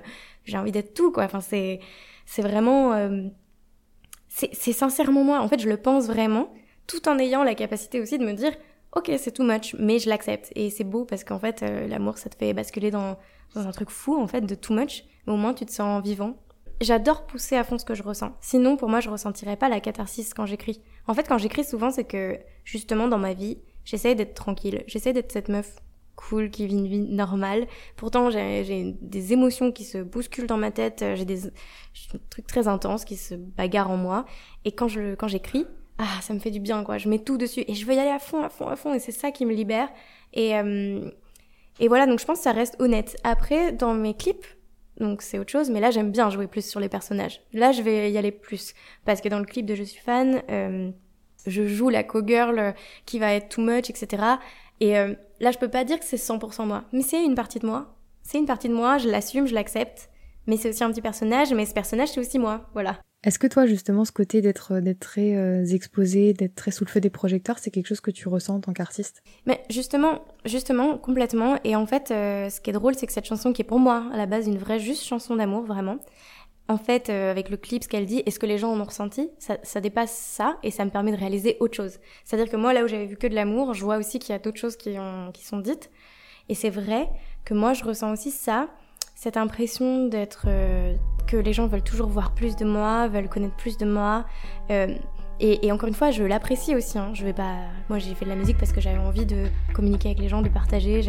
j'ai 0.45 0.57
envie 0.57 0.73
d'être 0.73 0.95
tout, 0.95 1.11
quoi. 1.11 1.25
Enfin, 1.25 1.41
c'est, 1.41 1.81
c'est 2.27 2.43
vraiment, 2.43 2.93
euh, 2.93 3.23
c'est, 4.31 4.73
sincèrement 4.73 5.25
moi. 5.25 5.41
En 5.41 5.49
fait, 5.49 5.61
je 5.61 5.69
le 5.69 5.77
pense 5.77 6.07
vraiment, 6.07 6.53
tout 6.87 7.09
en 7.09 7.19
ayant 7.19 7.43
la 7.43 7.55
capacité 7.55 8.01
aussi 8.01 8.17
de 8.17 8.25
me 8.25 8.33
dire, 8.33 8.53
ok, 8.93 9.11
c'est 9.19 9.33
too 9.33 9.45
much, 9.45 9.75
mais 9.79 9.99
je 9.99 10.09
l'accepte. 10.09 10.51
Et 10.55 10.71
c'est 10.71 10.85
beau 10.85 11.05
parce 11.05 11.25
qu'en 11.25 11.39
fait, 11.39 11.63
euh, 11.63 11.87
l'amour, 11.87 12.17
ça 12.17 12.31
te 12.31 12.37
fait 12.37 12.55
basculer 12.55 12.91
dans, 12.91 13.19
dans 13.55 13.67
un 13.67 13.73
truc 13.73 13.91
fou, 13.91 14.17
en 14.17 14.27
fait, 14.27 14.43
de 14.43 14.55
too 14.55 14.73
much 14.75 15.05
au 15.27 15.37
moins 15.37 15.55
tu 15.55 15.67
te 15.67 15.73
sens 15.73 16.03
vivant. 16.03 16.37
J'adore 16.81 17.27
pousser 17.27 17.57
à 17.57 17.65
fond 17.65 17.79
ce 17.79 17.85
que 17.85 17.95
je 17.95 18.03
ressens. 18.03 18.33
Sinon, 18.41 18.77
pour 18.77 18.89
moi, 18.89 19.01
je 19.01 19.11
ressentirais 19.11 19.57
pas 19.57 19.69
la 19.69 19.81
catharsis 19.81 20.33
quand 20.33 20.47
j'écris. 20.47 20.81
En 21.07 21.15
fait, 21.15 21.29
quand 21.29 21.39
j'écris, 21.39 21.65
souvent, 21.65 21.91
c'est 21.91 22.05
que, 22.05 22.39
justement, 22.65 23.07
dans 23.07 23.19
ma 23.19 23.35
vie, 23.35 23.59
j'essaye 23.85 24.17
d'être 24.17 24.35
tranquille. 24.35 24.83
J'essaye 24.87 25.13
d'être 25.13 25.31
cette 25.31 25.49
meuf 25.49 25.77
cool 26.21 26.51
qui 26.51 26.67
vit 26.67 26.77
une 26.77 26.87
vie 26.87 27.01
normale. 27.01 27.67
Pourtant, 27.97 28.31
j'ai 28.31 28.97
des 29.01 29.33
émotions 29.33 29.73
qui 29.73 29.85
se 29.85 29.99
bousculent 29.99 30.47
dans 30.47 30.57
ma 30.57 30.71
tête. 30.71 31.05
J'ai 31.15 31.25
des, 31.25 31.41
trucs 32.31 32.47
très 32.47 32.69
intenses 32.69 33.05
qui 33.05 33.17
se 33.17 33.35
bagarrent 33.35 33.91
en 33.91 33.97
moi. 33.97 34.25
Et 34.65 34.73
quand 34.73 34.89
je, 34.89 35.15
quand 35.15 35.29
j'écris, 35.29 35.67
ah, 35.99 36.21
ça 36.23 36.33
me 36.33 36.39
fait 36.39 36.51
du 36.51 36.61
bien, 36.61 36.83
quoi. 36.83 36.99
Je 36.99 37.09
mets 37.09 37.19
tout 37.19 37.37
dessus 37.37 37.63
et 37.67 37.75
je 37.75 37.85
veux 37.85 37.95
y 37.95 37.99
aller 37.99 38.11
à 38.11 38.19
fond, 38.19 38.43
à 38.43 38.49
fond, 38.49 38.69
à 38.69 38.77
fond. 38.77 38.95
Et 38.95 38.99
c'est 38.99 39.13
ça 39.13 39.31
qui 39.31 39.45
me 39.45 39.53
libère. 39.53 39.89
Et, 40.33 40.57
euh, 40.57 41.11
et 41.79 41.89
voilà, 41.89 42.07
donc 42.07 42.21
je 42.21 42.25
pense 42.25 42.39
que 42.39 42.45
ça 42.45 42.53
reste 42.53 42.77
honnête. 42.79 43.19
Après, 43.23 43.73
dans 43.73 43.93
mes 43.93 44.15
clips, 44.15 44.47
donc 44.99 45.23
c'est 45.23 45.39
autre 45.39 45.51
chose. 45.51 45.69
Mais 45.71 45.81
là, 45.81 45.91
j'aime 45.91 46.11
bien 46.11 46.31
jouer 46.31 46.47
plus 46.47 46.65
sur 46.67 46.81
les 46.81 46.89
personnages. 46.89 47.43
Là, 47.53 47.73
je 47.73 47.83
vais 47.83 48.11
y 48.11 48.19
aller 48.19 48.33
plus. 48.33 48.75
Parce 49.05 49.21
que 49.21 49.29
dans 49.29 49.39
le 49.39 49.45
clip 49.45 49.67
de 49.67 49.75
Je 49.75 49.83
suis 49.83 50.01
fan, 50.01 50.43
euh, 50.51 50.91
je 51.47 51.67
joue 51.67 51.89
la 51.91 52.03
co-girl 52.03 52.75
qui 53.05 53.19
va 53.19 53.35
être 53.35 53.49
too 53.51 53.63
much, 53.63 53.91
etc. 53.91 54.23
Et 54.81 54.99
euh, 54.99 55.15
là, 55.41 55.51
je 55.51 55.59
peux 55.59 55.69
pas 55.69 55.85
dire 55.85 55.99
que 55.99 56.05
c'est 56.05 56.17
100% 56.17 56.67
moi. 56.67 56.85
Mais 56.93 57.03
c'est 57.03 57.23
une 57.25 57.35
partie 57.35 57.59
de 57.59 57.67
moi. 57.67 57.97
C'est 58.23 58.39
une 58.39 58.47
partie 58.47 58.69
de 58.69 58.75
moi, 58.75 58.99
je 58.99 59.09
l'assume, 59.09 59.47
je 59.47 59.55
l'accepte. 59.55 60.11
Mais 60.47 60.57
c'est 60.57 60.71
aussi 60.71 60.83
un 60.83 60.91
petit 60.91 61.03
personnage, 61.03 61.53
mais 61.53 61.67
ce 61.67 61.75
personnage, 61.75 62.09
c'est 62.09 62.21
aussi 62.21 62.39
moi. 62.39 62.69
Voilà. 62.73 62.99
Est-ce 63.23 63.39
que 63.39 63.47
toi, 63.47 63.67
justement, 63.67 64.07
ce 64.07 64.13
côté 64.13 64.41
d'être 64.41 64.73
euh, 64.73 64.81
d'être 64.81 65.01
très 65.01 65.37
euh, 65.37 65.63
exposé, 65.67 66.33
d'être 66.33 66.55
très 66.55 66.71
sous 66.71 66.87
le 66.87 66.91
feu 66.91 67.01
des 67.01 67.11
projecteurs, 67.11 67.59
c'est 67.59 67.71
quelque 67.71 67.87
chose 67.87 68.01
que 68.01 68.11
tu 68.11 68.29
ressens 68.29 68.57
en 68.57 68.61
tant 68.61 68.73
qu'artiste? 68.73 69.23
Mais 69.45 69.63
justement, 69.69 70.25
justement, 70.47 70.97
complètement. 70.97 71.59
Et 71.65 71.77
en 71.77 71.85
fait, 71.85 72.11
euh, 72.11 72.49
ce 72.49 72.63
qui 72.63 72.71
est 72.71 72.73
drôle, 72.73 72.95
c'est 72.95 73.07
que 73.07 73.13
cette 73.13 73.27
chanson, 73.27 73.53
qui 73.53 73.61
est 73.61 73.65
pour 73.67 73.79
moi 73.79 74.07
à 74.11 74.17
la 74.17 74.25
base 74.25 74.47
une 74.47 74.57
vraie 74.57 74.79
juste 74.79 75.05
chanson 75.05 75.37
d'amour, 75.37 75.65
vraiment. 75.65 75.99
En 76.71 76.79
fait, 76.79 77.11
avec 77.11 77.51
le 77.51 77.57
clip, 77.57 77.83
ce 77.83 77.89
qu'elle 77.89 78.07
dit, 78.07 78.23
est-ce 78.27 78.39
que 78.39 78.47
les 78.47 78.57
gens 78.57 78.71
en 78.71 78.81
ont 78.81 78.85
ressenti? 78.85 79.29
Ça, 79.39 79.59
ça, 79.65 79.81
dépasse 79.81 80.13
ça 80.13 80.57
et 80.63 80.71
ça 80.71 80.85
me 80.85 80.91
permet 80.91 81.11
de 81.11 81.17
réaliser 81.17 81.57
autre 81.59 81.75
chose. 81.75 81.99
C'est-à-dire 82.25 82.51
que 82.51 82.57
moi, 82.57 82.73
là 82.73 82.85
où 82.85 82.87
j'avais 82.87 83.07
vu 83.07 83.17
que 83.17 83.27
de 83.27 83.35
l'amour, 83.35 83.75
je 83.75 83.85
vois 83.85 83.97
aussi 83.97 84.21
qu'il 84.21 84.33
y 84.33 84.37
a 84.37 84.39
d'autres 84.39 84.61
choses 84.61 84.77
qui, 84.77 84.97
ont, 84.97 85.33
qui 85.33 85.45
sont 85.45 85.59
dites. 85.59 85.91
Et 86.49 86.55
c'est 86.55 86.71
vrai 86.71 87.09
que 87.45 87.55
moi, 87.55 87.73
je 87.73 87.83
ressens 87.83 88.13
aussi 88.13 88.31
ça, 88.31 88.69
cette 89.17 89.37
impression 89.37 90.07
d'être 90.07 90.47
que 91.31 91.37
les 91.37 91.53
gens 91.53 91.67
veulent 91.67 91.85
toujours 91.85 92.09
voir 92.09 92.35
plus 92.35 92.57
de 92.57 92.65
moi, 92.65 93.07
veulent 93.09 93.29
connaître 93.29 93.57
plus 93.57 93.77
de 93.77 93.87
moi. 93.87 94.25
Euh, 94.71 94.95
et, 95.43 95.73
encore 95.73 95.89
une 95.89 95.95
fois, 95.95 96.11
je 96.11 96.23
l'apprécie 96.23 96.75
aussi. 96.75 96.99
Hein. 96.99 97.13
Je 97.15 97.25
vais 97.25 97.33
pas. 97.33 97.57
Moi, 97.89 97.99
j'ai 97.99 98.15
fait 98.15 98.27
de 98.27 98.31
la 98.31 98.37
musique 98.37 98.59
parce 98.59 98.73
que 98.73 98.81
j'avais 98.81 98.99
envie 98.99 99.25
de 99.25 99.47
communiquer 99.73 100.11
avec 100.11 100.21
les 100.21 100.29
gens, 100.29 100.43
de 100.43 100.51
partager. 100.51 101.01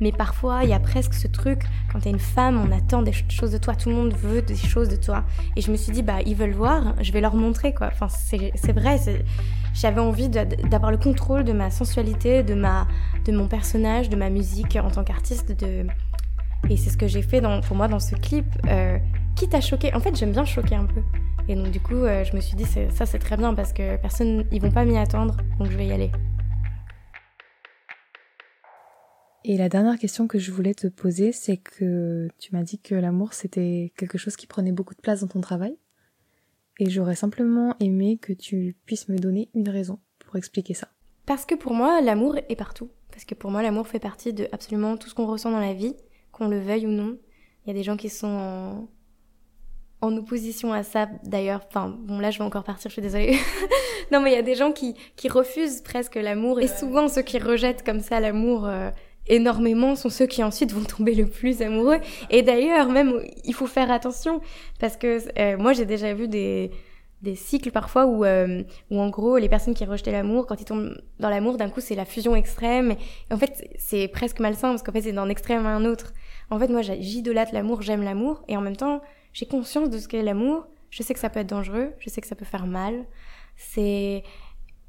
Mais 0.00 0.12
parfois, 0.12 0.64
il 0.64 0.70
y 0.70 0.72
a 0.72 0.80
presque 0.80 1.12
ce 1.12 1.28
truc. 1.28 1.62
Quand 1.92 2.00
t'es 2.00 2.10
une 2.10 2.18
femme, 2.18 2.58
on 2.58 2.74
attend 2.74 3.02
des 3.02 3.12
choses 3.12 3.52
de 3.52 3.58
toi. 3.58 3.74
Tout 3.74 3.90
le 3.90 3.96
monde 3.96 4.14
veut 4.14 4.40
des 4.40 4.56
choses 4.56 4.88
de 4.88 4.96
toi. 4.96 5.24
Et 5.56 5.60
je 5.60 5.70
me 5.70 5.76
suis 5.76 5.92
dit, 5.92 6.02
bah, 6.02 6.20
ils 6.24 6.34
veulent 6.34 6.54
voir. 6.54 6.94
Je 7.02 7.12
vais 7.12 7.20
leur 7.20 7.34
montrer, 7.34 7.74
quoi. 7.74 7.88
Enfin, 7.92 8.08
c'est 8.08 8.72
vrai. 8.72 8.98
J'avais 9.74 10.00
envie 10.00 10.30
d'avoir 10.30 10.90
le 10.90 10.98
contrôle 10.98 11.44
de 11.44 11.52
ma 11.52 11.70
sensualité, 11.70 12.42
de 12.42 12.54
ma, 12.54 12.86
de 13.26 13.32
mon 13.32 13.46
personnage, 13.46 14.08
de 14.08 14.16
ma 14.16 14.30
musique 14.30 14.76
en 14.76 14.90
tant 14.90 15.04
qu'artiste. 15.04 15.52
De... 15.52 15.86
Et 16.70 16.78
c'est 16.78 16.90
ce 16.90 16.96
que 16.96 17.08
j'ai 17.08 17.22
fait 17.22 17.42
pour 17.66 17.76
moi 17.76 17.88
dans 17.88 18.00
ce 18.00 18.14
clip. 18.14 18.46
Euh, 18.68 18.96
qui 19.36 19.48
t'a 19.48 19.60
choqué 19.60 19.94
En 19.94 20.00
fait, 20.00 20.16
j'aime 20.16 20.32
bien 20.32 20.44
choquer 20.44 20.76
un 20.76 20.84
peu. 20.84 21.02
Et 21.50 21.56
donc, 21.56 21.72
du 21.72 21.80
coup, 21.80 21.96
euh, 21.96 22.22
je 22.22 22.36
me 22.36 22.40
suis 22.40 22.54
dit, 22.54 22.64
ça, 22.64 23.06
c'est 23.06 23.18
très 23.18 23.36
bien 23.36 23.54
parce 23.54 23.72
que 23.72 23.96
personne, 23.96 24.46
ils 24.52 24.62
vont 24.62 24.70
pas 24.70 24.84
m'y 24.84 24.96
attendre, 24.96 25.36
donc 25.58 25.68
je 25.68 25.76
vais 25.76 25.84
y 25.84 25.90
aller. 25.90 26.12
Et 29.44 29.56
la 29.56 29.68
dernière 29.68 29.98
question 29.98 30.28
que 30.28 30.38
je 30.38 30.52
voulais 30.52 30.74
te 30.74 30.86
poser, 30.86 31.32
c'est 31.32 31.56
que 31.56 32.28
tu 32.38 32.54
m'as 32.54 32.62
dit 32.62 32.78
que 32.78 32.94
l'amour, 32.94 33.34
c'était 33.34 33.92
quelque 33.96 34.16
chose 34.16 34.36
qui 34.36 34.46
prenait 34.46 34.70
beaucoup 34.70 34.94
de 34.94 35.00
place 35.00 35.22
dans 35.22 35.26
ton 35.26 35.40
travail. 35.40 35.76
Et 36.78 36.88
j'aurais 36.88 37.16
simplement 37.16 37.74
aimé 37.80 38.18
que 38.18 38.32
tu 38.32 38.76
puisses 38.86 39.08
me 39.08 39.18
donner 39.18 39.50
une 39.52 39.68
raison 39.68 39.98
pour 40.20 40.36
expliquer 40.36 40.74
ça. 40.74 40.86
Parce 41.26 41.46
que 41.46 41.56
pour 41.56 41.74
moi, 41.74 42.00
l'amour 42.00 42.36
est 42.48 42.54
partout. 42.54 42.90
Parce 43.10 43.24
que 43.24 43.34
pour 43.34 43.50
moi, 43.50 43.64
l'amour 43.64 43.88
fait 43.88 43.98
partie 43.98 44.32
de 44.32 44.46
absolument 44.52 44.96
tout 44.96 45.08
ce 45.08 45.16
qu'on 45.16 45.26
ressent 45.26 45.50
dans 45.50 45.58
la 45.58 45.74
vie, 45.74 45.96
qu'on 46.30 46.46
le 46.46 46.60
veuille 46.60 46.86
ou 46.86 46.90
non. 46.90 47.18
Il 47.64 47.70
y 47.70 47.70
a 47.72 47.74
des 47.74 47.82
gens 47.82 47.96
qui 47.96 48.08
sont 48.08 48.28
en 48.28 48.88
en 50.00 50.16
opposition 50.16 50.72
à 50.72 50.82
ça, 50.82 51.08
d'ailleurs, 51.24 51.60
enfin, 51.68 51.94
bon, 51.98 52.18
là, 52.18 52.30
je 52.30 52.38
vais 52.38 52.44
encore 52.44 52.64
partir, 52.64 52.88
je 52.88 52.94
suis 52.94 53.02
désolée. 53.02 53.36
non, 54.12 54.20
mais 54.20 54.32
il 54.32 54.34
y 54.34 54.38
a 54.38 54.42
des 54.42 54.54
gens 54.54 54.72
qui, 54.72 54.94
qui 55.16 55.28
refusent 55.28 55.82
presque 55.82 56.14
l'amour. 56.14 56.60
Et 56.60 56.68
souvent, 56.68 57.08
ceux 57.08 57.22
qui 57.22 57.38
rejettent 57.38 57.84
comme 57.84 58.00
ça 58.00 58.18
l'amour 58.18 58.66
euh, 58.66 58.90
énormément 59.26 59.96
sont 59.96 60.08
ceux 60.08 60.26
qui 60.26 60.42
ensuite 60.42 60.72
vont 60.72 60.84
tomber 60.84 61.14
le 61.14 61.26
plus 61.26 61.60
amoureux. 61.60 61.98
Et 62.30 62.42
d'ailleurs, 62.42 62.88
même, 62.88 63.22
il 63.44 63.54
faut 63.54 63.66
faire 63.66 63.90
attention. 63.90 64.40
Parce 64.78 64.96
que 64.96 65.18
euh, 65.38 65.58
moi, 65.58 65.74
j'ai 65.74 65.84
déjà 65.84 66.14
vu 66.14 66.28
des, 66.28 66.70
des 67.20 67.34
cycles 67.34 67.70
parfois 67.70 68.06
où, 68.06 68.24
euh, 68.24 68.62
où, 68.90 68.98
en 68.98 69.10
gros, 69.10 69.36
les 69.36 69.50
personnes 69.50 69.74
qui 69.74 69.84
rejetaient 69.84 70.12
l'amour, 70.12 70.46
quand 70.46 70.58
ils 70.60 70.64
tombent 70.64 70.96
dans 71.18 71.28
l'amour, 71.28 71.58
d'un 71.58 71.68
coup, 71.68 71.80
c'est 71.80 71.94
la 71.94 72.06
fusion 72.06 72.34
extrême. 72.34 72.92
Et 72.92 73.34
en 73.34 73.36
fait, 73.36 73.68
c'est 73.78 74.08
presque 74.08 74.40
malsain 74.40 74.70
parce 74.70 74.82
qu'en 74.82 74.92
fait, 74.92 75.02
c'est 75.02 75.12
d'un 75.12 75.28
extrême 75.28 75.66
à 75.66 75.70
un 75.70 75.84
autre. 75.84 76.14
En 76.48 76.58
fait, 76.58 76.68
moi, 76.68 76.80
j'idolâtre 76.80 77.52
l'amour, 77.52 77.82
j'aime 77.82 78.02
l'amour. 78.02 78.42
Et 78.48 78.56
en 78.56 78.62
même 78.62 78.76
temps, 78.76 79.02
j'ai 79.32 79.46
conscience 79.46 79.90
de 79.90 79.98
ce 79.98 80.08
qu'est 80.08 80.22
l'amour. 80.22 80.66
Je 80.90 81.02
sais 81.02 81.14
que 81.14 81.20
ça 81.20 81.30
peut 81.30 81.40
être 81.40 81.48
dangereux, 81.48 81.92
je 81.98 82.10
sais 82.10 82.20
que 82.20 82.26
ça 82.26 82.34
peut 82.34 82.44
faire 82.44 82.66
mal. 82.66 83.06
C'est 83.56 84.24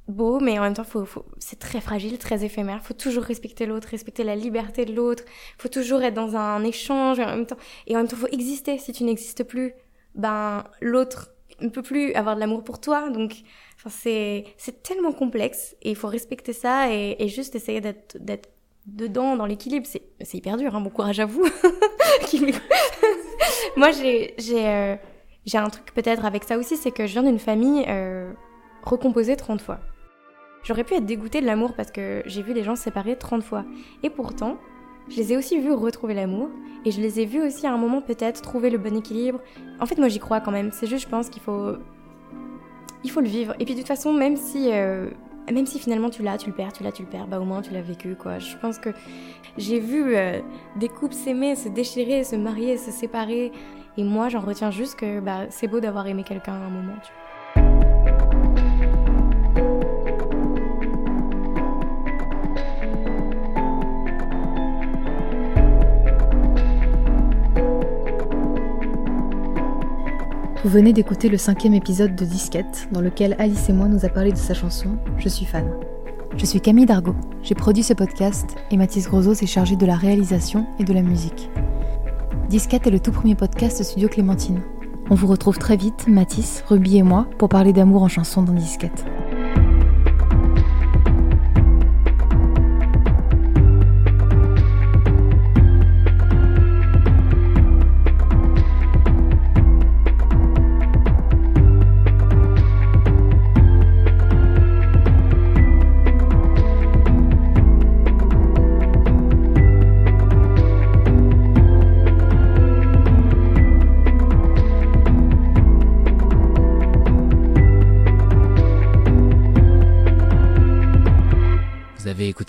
beau, 0.07 0.39
mais 0.39 0.57
en 0.57 0.63
même 0.63 0.73
temps, 0.73 0.83
faut, 0.83 1.05
faut, 1.05 1.25
c'est 1.37 1.59
très 1.59 1.81
fragile, 1.81 2.17
très 2.17 2.43
éphémère. 2.43 2.83
Faut 2.83 2.93
toujours 2.93 3.23
respecter 3.23 3.65
l'autre, 3.65 3.87
respecter 3.89 4.23
la 4.23 4.35
liberté 4.35 4.85
de 4.85 4.93
l'autre. 4.93 5.23
Faut 5.57 5.69
toujours 5.69 6.01
être 6.01 6.13
dans 6.13 6.35
un 6.35 6.63
échange 6.63 7.19
et 7.19 7.23
en 7.23 7.27
même 7.27 7.45
temps, 7.45 7.57
et 7.87 7.95
en 7.95 7.99
même 7.99 8.07
temps, 8.07 8.17
faut 8.17 8.27
exister. 8.31 8.77
Si 8.77 8.91
tu 8.93 9.03
n'existes 9.03 9.43
plus, 9.43 9.73
ben 10.15 10.63
l'autre 10.81 11.31
ne 11.61 11.69
peut 11.69 11.83
plus 11.83 12.13
avoir 12.13 12.35
de 12.35 12.39
l'amour 12.39 12.63
pour 12.63 12.81
toi. 12.81 13.09
Donc, 13.09 13.43
c'est 13.89 14.45
c'est 14.57 14.83
tellement 14.83 15.11
complexe 15.11 15.75
et 15.81 15.91
il 15.91 15.95
faut 15.95 16.07
respecter 16.07 16.53
ça 16.53 16.93
et, 16.93 17.15
et 17.19 17.27
juste 17.27 17.55
essayer 17.55 17.81
d'être 17.81 18.49
dedans 18.85 19.35
dans 19.35 19.45
l'équilibre. 19.45 19.85
C'est 19.89 20.03
c'est 20.21 20.37
hyper 20.37 20.57
dur. 20.57 20.75
Hein, 20.75 20.81
bon 20.81 20.89
courage 20.89 21.19
à 21.19 21.25
vous. 21.25 21.45
Moi, 23.77 23.91
j'ai 23.91 24.35
euh, 24.53 24.95
j'ai 25.45 25.57
un 25.57 25.69
truc 25.69 25.93
peut-être 25.93 26.25
avec 26.25 26.43
ça 26.43 26.57
aussi, 26.57 26.77
c'est 26.77 26.91
que 26.91 27.07
je 27.07 27.13
viens 27.13 27.23
d'une 27.23 27.39
famille 27.39 27.85
euh, 27.87 28.31
recomposée 28.83 29.35
30 29.35 29.61
fois. 29.61 29.79
J'aurais 30.63 30.83
pu 30.83 30.93
être 30.93 31.05
dégoûtée 31.05 31.41
de 31.41 31.47
l'amour 31.47 31.73
parce 31.75 31.91
que 31.91 32.21
j'ai 32.27 32.43
vu 32.43 32.53
des 32.53 32.63
gens 32.63 32.75
se 32.75 32.83
séparer 32.83 33.17
30 33.17 33.41
fois. 33.41 33.65
Et 34.03 34.11
pourtant, 34.11 34.57
je 35.09 35.17
les 35.17 35.33
ai 35.33 35.37
aussi 35.37 35.59
vus 35.59 35.73
retrouver 35.73 36.13
l'amour. 36.13 36.49
Et 36.85 36.91
je 36.91 37.01
les 37.01 37.19
ai 37.19 37.25
vus 37.25 37.41
aussi 37.41 37.65
à 37.65 37.73
un 37.73 37.77
moment 37.77 38.01
peut-être 38.01 38.41
trouver 38.41 38.69
le 38.69 38.77
bon 38.77 38.95
équilibre. 38.95 39.39
En 39.79 39.85
fait, 39.85 39.97
moi 39.97 40.07
j'y 40.07 40.19
crois 40.19 40.41
quand 40.41 40.51
même. 40.51 40.71
C'est 40.71 40.87
juste, 40.87 41.05
je 41.05 41.09
pense 41.09 41.29
qu'il 41.29 41.41
faut. 41.41 41.73
Il 43.03 43.09
faut 43.09 43.21
le 43.21 43.27
vivre. 43.27 43.55
Et 43.59 43.65
puis 43.65 43.73
de 43.73 43.79
toute 43.79 43.87
façon, 43.87 44.13
même 44.13 44.37
si. 44.37 44.71
Euh, 44.71 45.09
même 45.51 45.65
si 45.65 45.79
finalement 45.79 46.09
tu 46.09 46.23
l'as, 46.23 46.37
tu 46.37 46.49
le 46.49 46.55
perds, 46.55 46.73
tu 46.73 46.83
l'as, 46.83 46.91
tu 46.91 47.03
le 47.03 47.07
perds, 47.07 47.27
bah 47.27 47.39
au 47.39 47.45
moins 47.45 47.61
tu 47.61 47.71
l'as 47.71 47.81
vécu 47.81 48.15
quoi. 48.15 48.39
Je 48.39 48.55
pense 48.57 48.77
que 48.77 48.89
j'ai 49.57 49.79
vu 49.79 50.15
euh, 50.15 50.39
des 50.77 50.89
couples 50.89 51.13
s'aimer, 51.13 51.55
se 51.55 51.69
déchirer, 51.69 52.23
se 52.23 52.35
marier, 52.35 52.77
se 52.77 52.91
séparer, 52.91 53.51
et 53.97 54.03
moi 54.03 54.29
j'en 54.29 54.41
retiens 54.41 54.71
juste 54.71 54.95
que 54.95 55.19
bah, 55.19 55.49
c'est 55.49 55.67
beau 55.67 55.79
d'avoir 55.79 56.07
aimé 56.07 56.23
quelqu'un 56.23 56.53
à 56.53 56.65
un 56.65 56.69
moment. 56.69 56.95
Vous 70.63 70.69
venez 70.69 70.93
d'écouter 70.93 71.27
le 71.27 71.39
cinquième 71.39 71.73
épisode 71.73 72.15
de 72.15 72.23
Disquette, 72.23 72.87
dans 72.91 73.01
lequel 73.01 73.35
Alice 73.39 73.67
et 73.69 73.73
moi 73.73 73.87
nous 73.87 74.05
a 74.05 74.09
parlé 74.09 74.31
de 74.31 74.37
sa 74.37 74.53
chanson 74.53 74.89
Je 75.17 75.27
suis 75.27 75.47
fan. 75.47 75.65
Je 76.37 76.45
suis 76.45 76.61
Camille 76.61 76.85
Dargaud, 76.85 77.15
j'ai 77.41 77.55
produit 77.55 77.81
ce 77.81 77.93
podcast 77.95 78.45
et 78.69 78.77
Mathis 78.77 79.07
Grosot 79.07 79.33
s'est 79.33 79.47
chargé 79.47 79.75
de 79.75 79.87
la 79.87 79.95
réalisation 79.95 80.67
et 80.77 80.83
de 80.83 80.93
la 80.93 81.01
musique. 81.01 81.49
Disquette 82.47 82.85
est 82.85 82.91
le 82.91 82.99
tout 82.99 83.11
premier 83.11 83.33
podcast 83.33 83.81
Studio 83.81 84.07
Clémentine. 84.07 84.61
On 85.09 85.15
vous 85.15 85.25
retrouve 85.25 85.57
très 85.57 85.77
vite, 85.77 86.07
Mathis, 86.07 86.63
Ruby 86.67 86.97
et 86.97 87.03
moi, 87.03 87.25
pour 87.39 87.49
parler 87.49 87.73
d'amour 87.73 88.03
en 88.03 88.07
chanson 88.07 88.43
dans 88.43 88.53
Disquette. 88.53 89.03